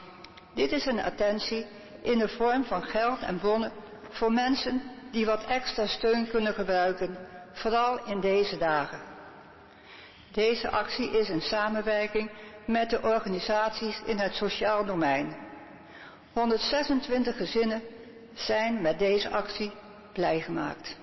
[0.55, 1.65] Dit is een attentie
[2.01, 3.71] in de vorm van geld en bonnen
[4.09, 4.81] voor mensen
[5.11, 7.17] die wat extra steun kunnen gebruiken,
[7.53, 8.99] vooral in deze dagen.
[10.31, 12.31] Deze actie is in samenwerking
[12.65, 15.47] met de organisaties in het sociaal domein.
[16.33, 17.81] 126 gezinnen
[18.33, 19.71] zijn met deze actie
[20.13, 20.97] blij gemaakt.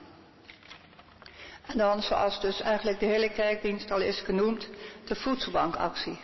[1.67, 4.69] En dan, zoals dus eigenlijk de hele kerkdienst al is genoemd,
[5.05, 6.19] de voedselbankactie.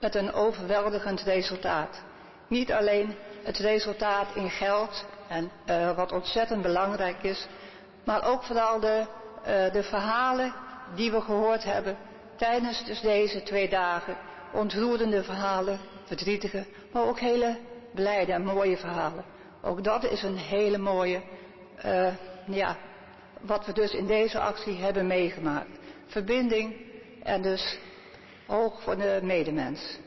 [0.00, 2.02] Met een overweldigend resultaat.
[2.48, 7.46] Niet alleen het resultaat in geld, en uh, wat ontzettend belangrijk is,
[8.04, 9.06] maar ook vooral de,
[9.40, 10.54] uh, de verhalen
[10.94, 11.96] die we gehoord hebben
[12.36, 14.16] tijdens dus deze twee dagen.
[14.52, 17.56] Ontroerende verhalen, verdrietige, maar ook hele
[17.94, 19.24] blijde en mooie verhalen.
[19.62, 21.22] Ook dat is een hele mooie,
[21.84, 22.14] uh,
[22.46, 22.76] ja,
[23.40, 25.78] wat we dus in deze actie hebben meegemaakt.
[26.06, 26.76] Verbinding
[27.22, 27.78] en dus
[28.46, 29.98] oog voor de medemens.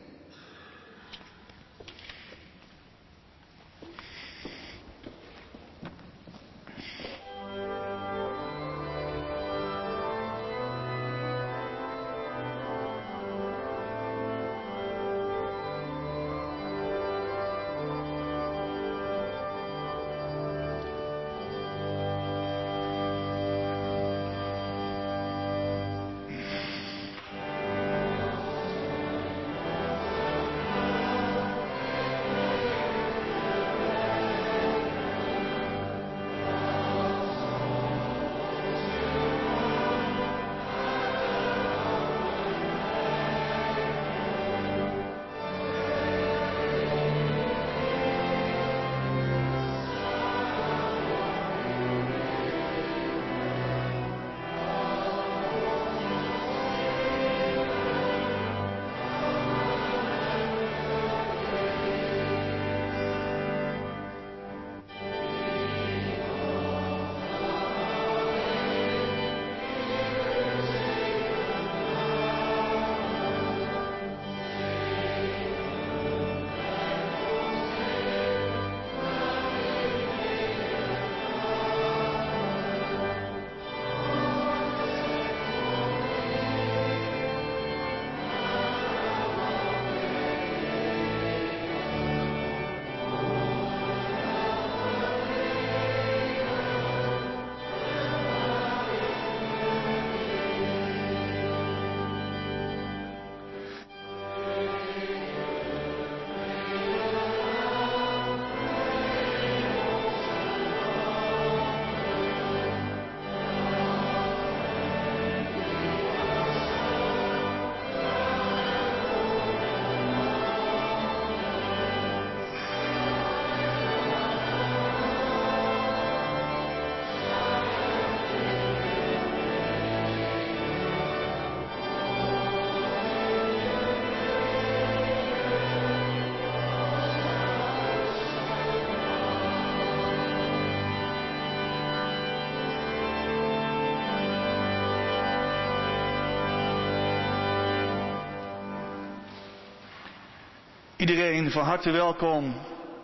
[151.01, 152.55] Iedereen van harte welkom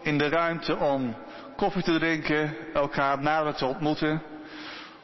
[0.01, 1.15] in de ruimte om
[1.55, 4.21] koffie te drinken, elkaar nader te ontmoeten.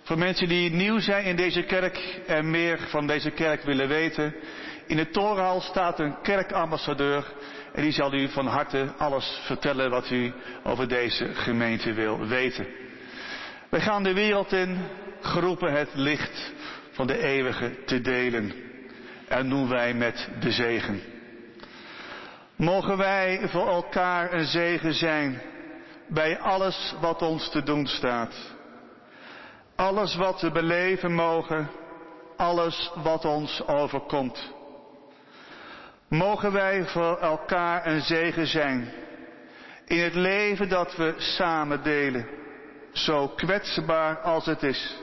[0.04, 1.98] Voor mensen die nieuw zijn in deze kerk
[2.28, 4.36] en meer van deze kerk willen weten.
[4.88, 7.34] In de torenhal staat een kerkambassadeur
[7.74, 10.34] en die zal u van harte alles vertellen wat u
[10.64, 12.68] over deze gemeente wil weten.
[13.70, 14.78] Wij gaan de wereld in,
[15.22, 16.54] geroepen het licht
[16.92, 18.54] van de eeuwige te delen.
[19.28, 21.13] En doen wij met de zegen.
[22.56, 25.42] Mogen wij voor elkaar een zegen zijn
[26.08, 28.34] bij alles wat ons te doen staat.
[29.76, 31.70] Alles wat we beleven mogen,
[32.38, 34.54] alles wat ons overkomt.
[36.08, 38.94] Mogen wij voor elkaar een zegen zijn
[39.86, 42.28] in het leven dat we samen delen,
[42.92, 44.96] zo kwetsbaar als het is.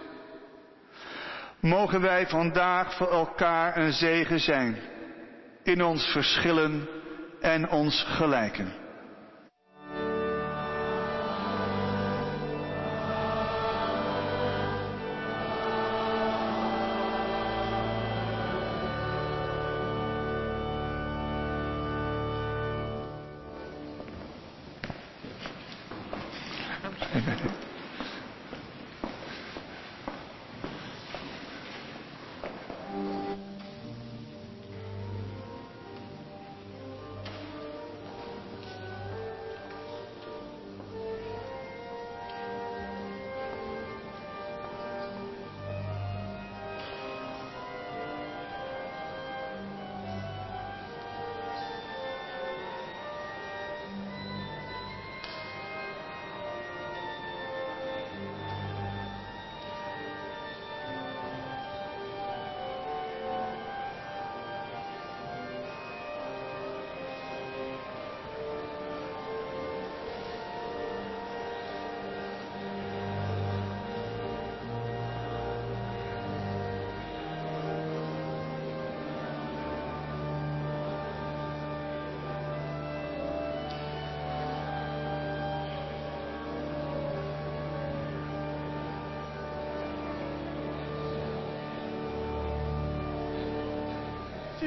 [1.61, 4.79] Mogen wij vandaag voor elkaar een zegen zijn
[5.63, 6.89] in ons verschillen
[7.41, 8.80] en ons gelijken.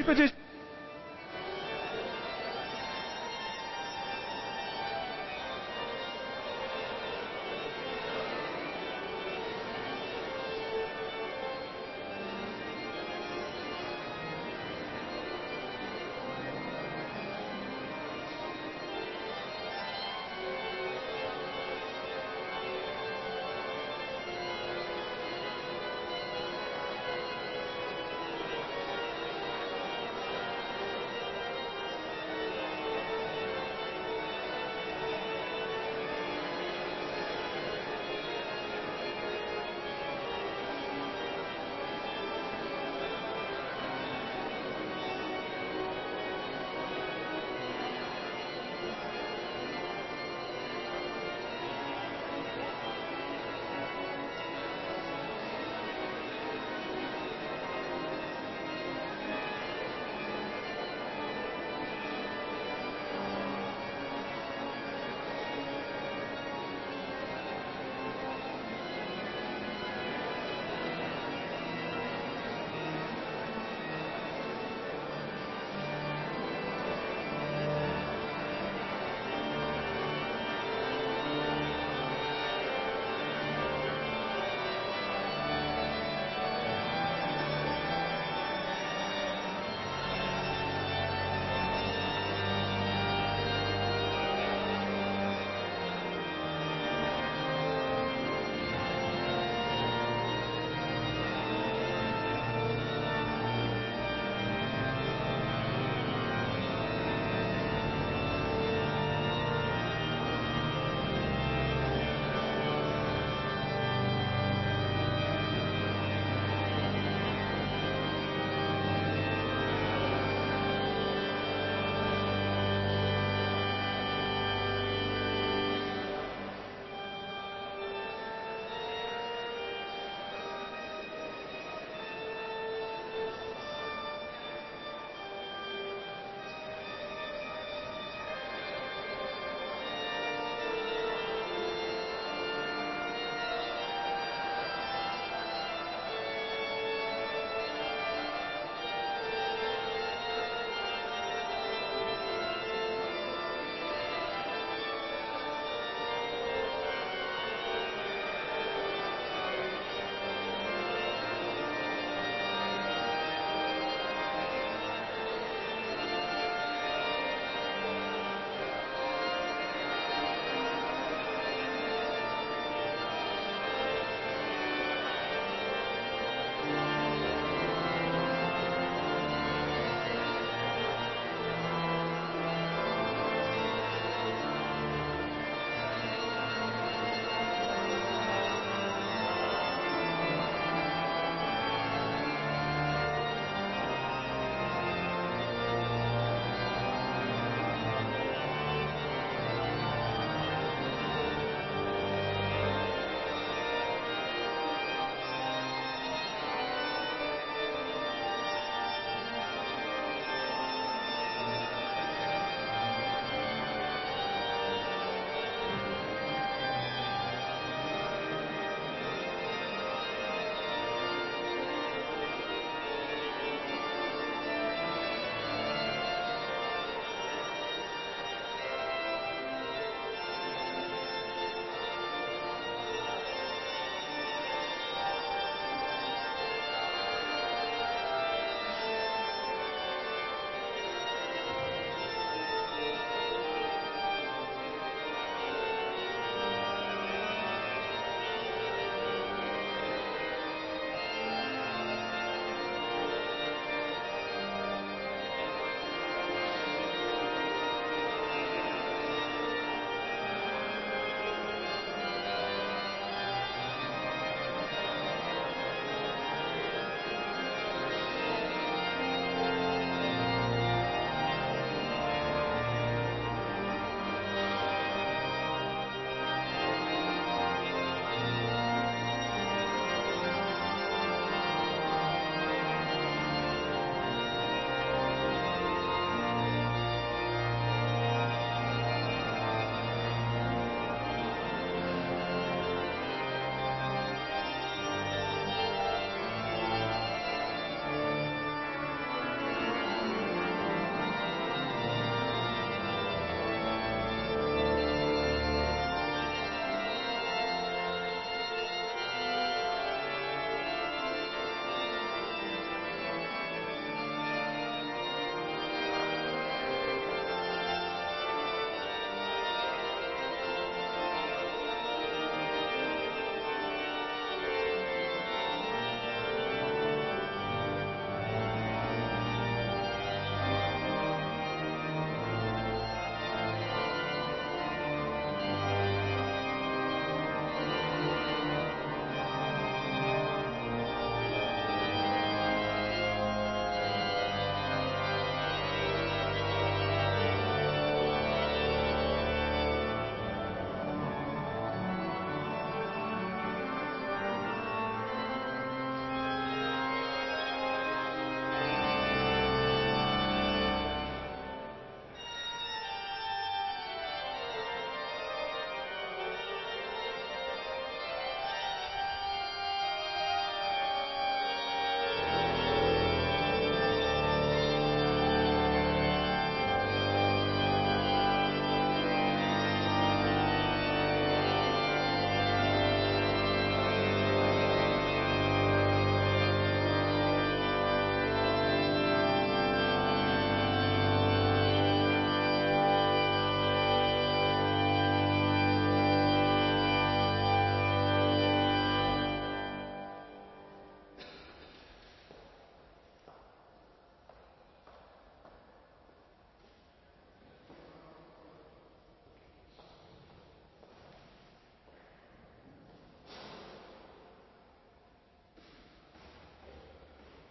[0.04, 0.33] Het is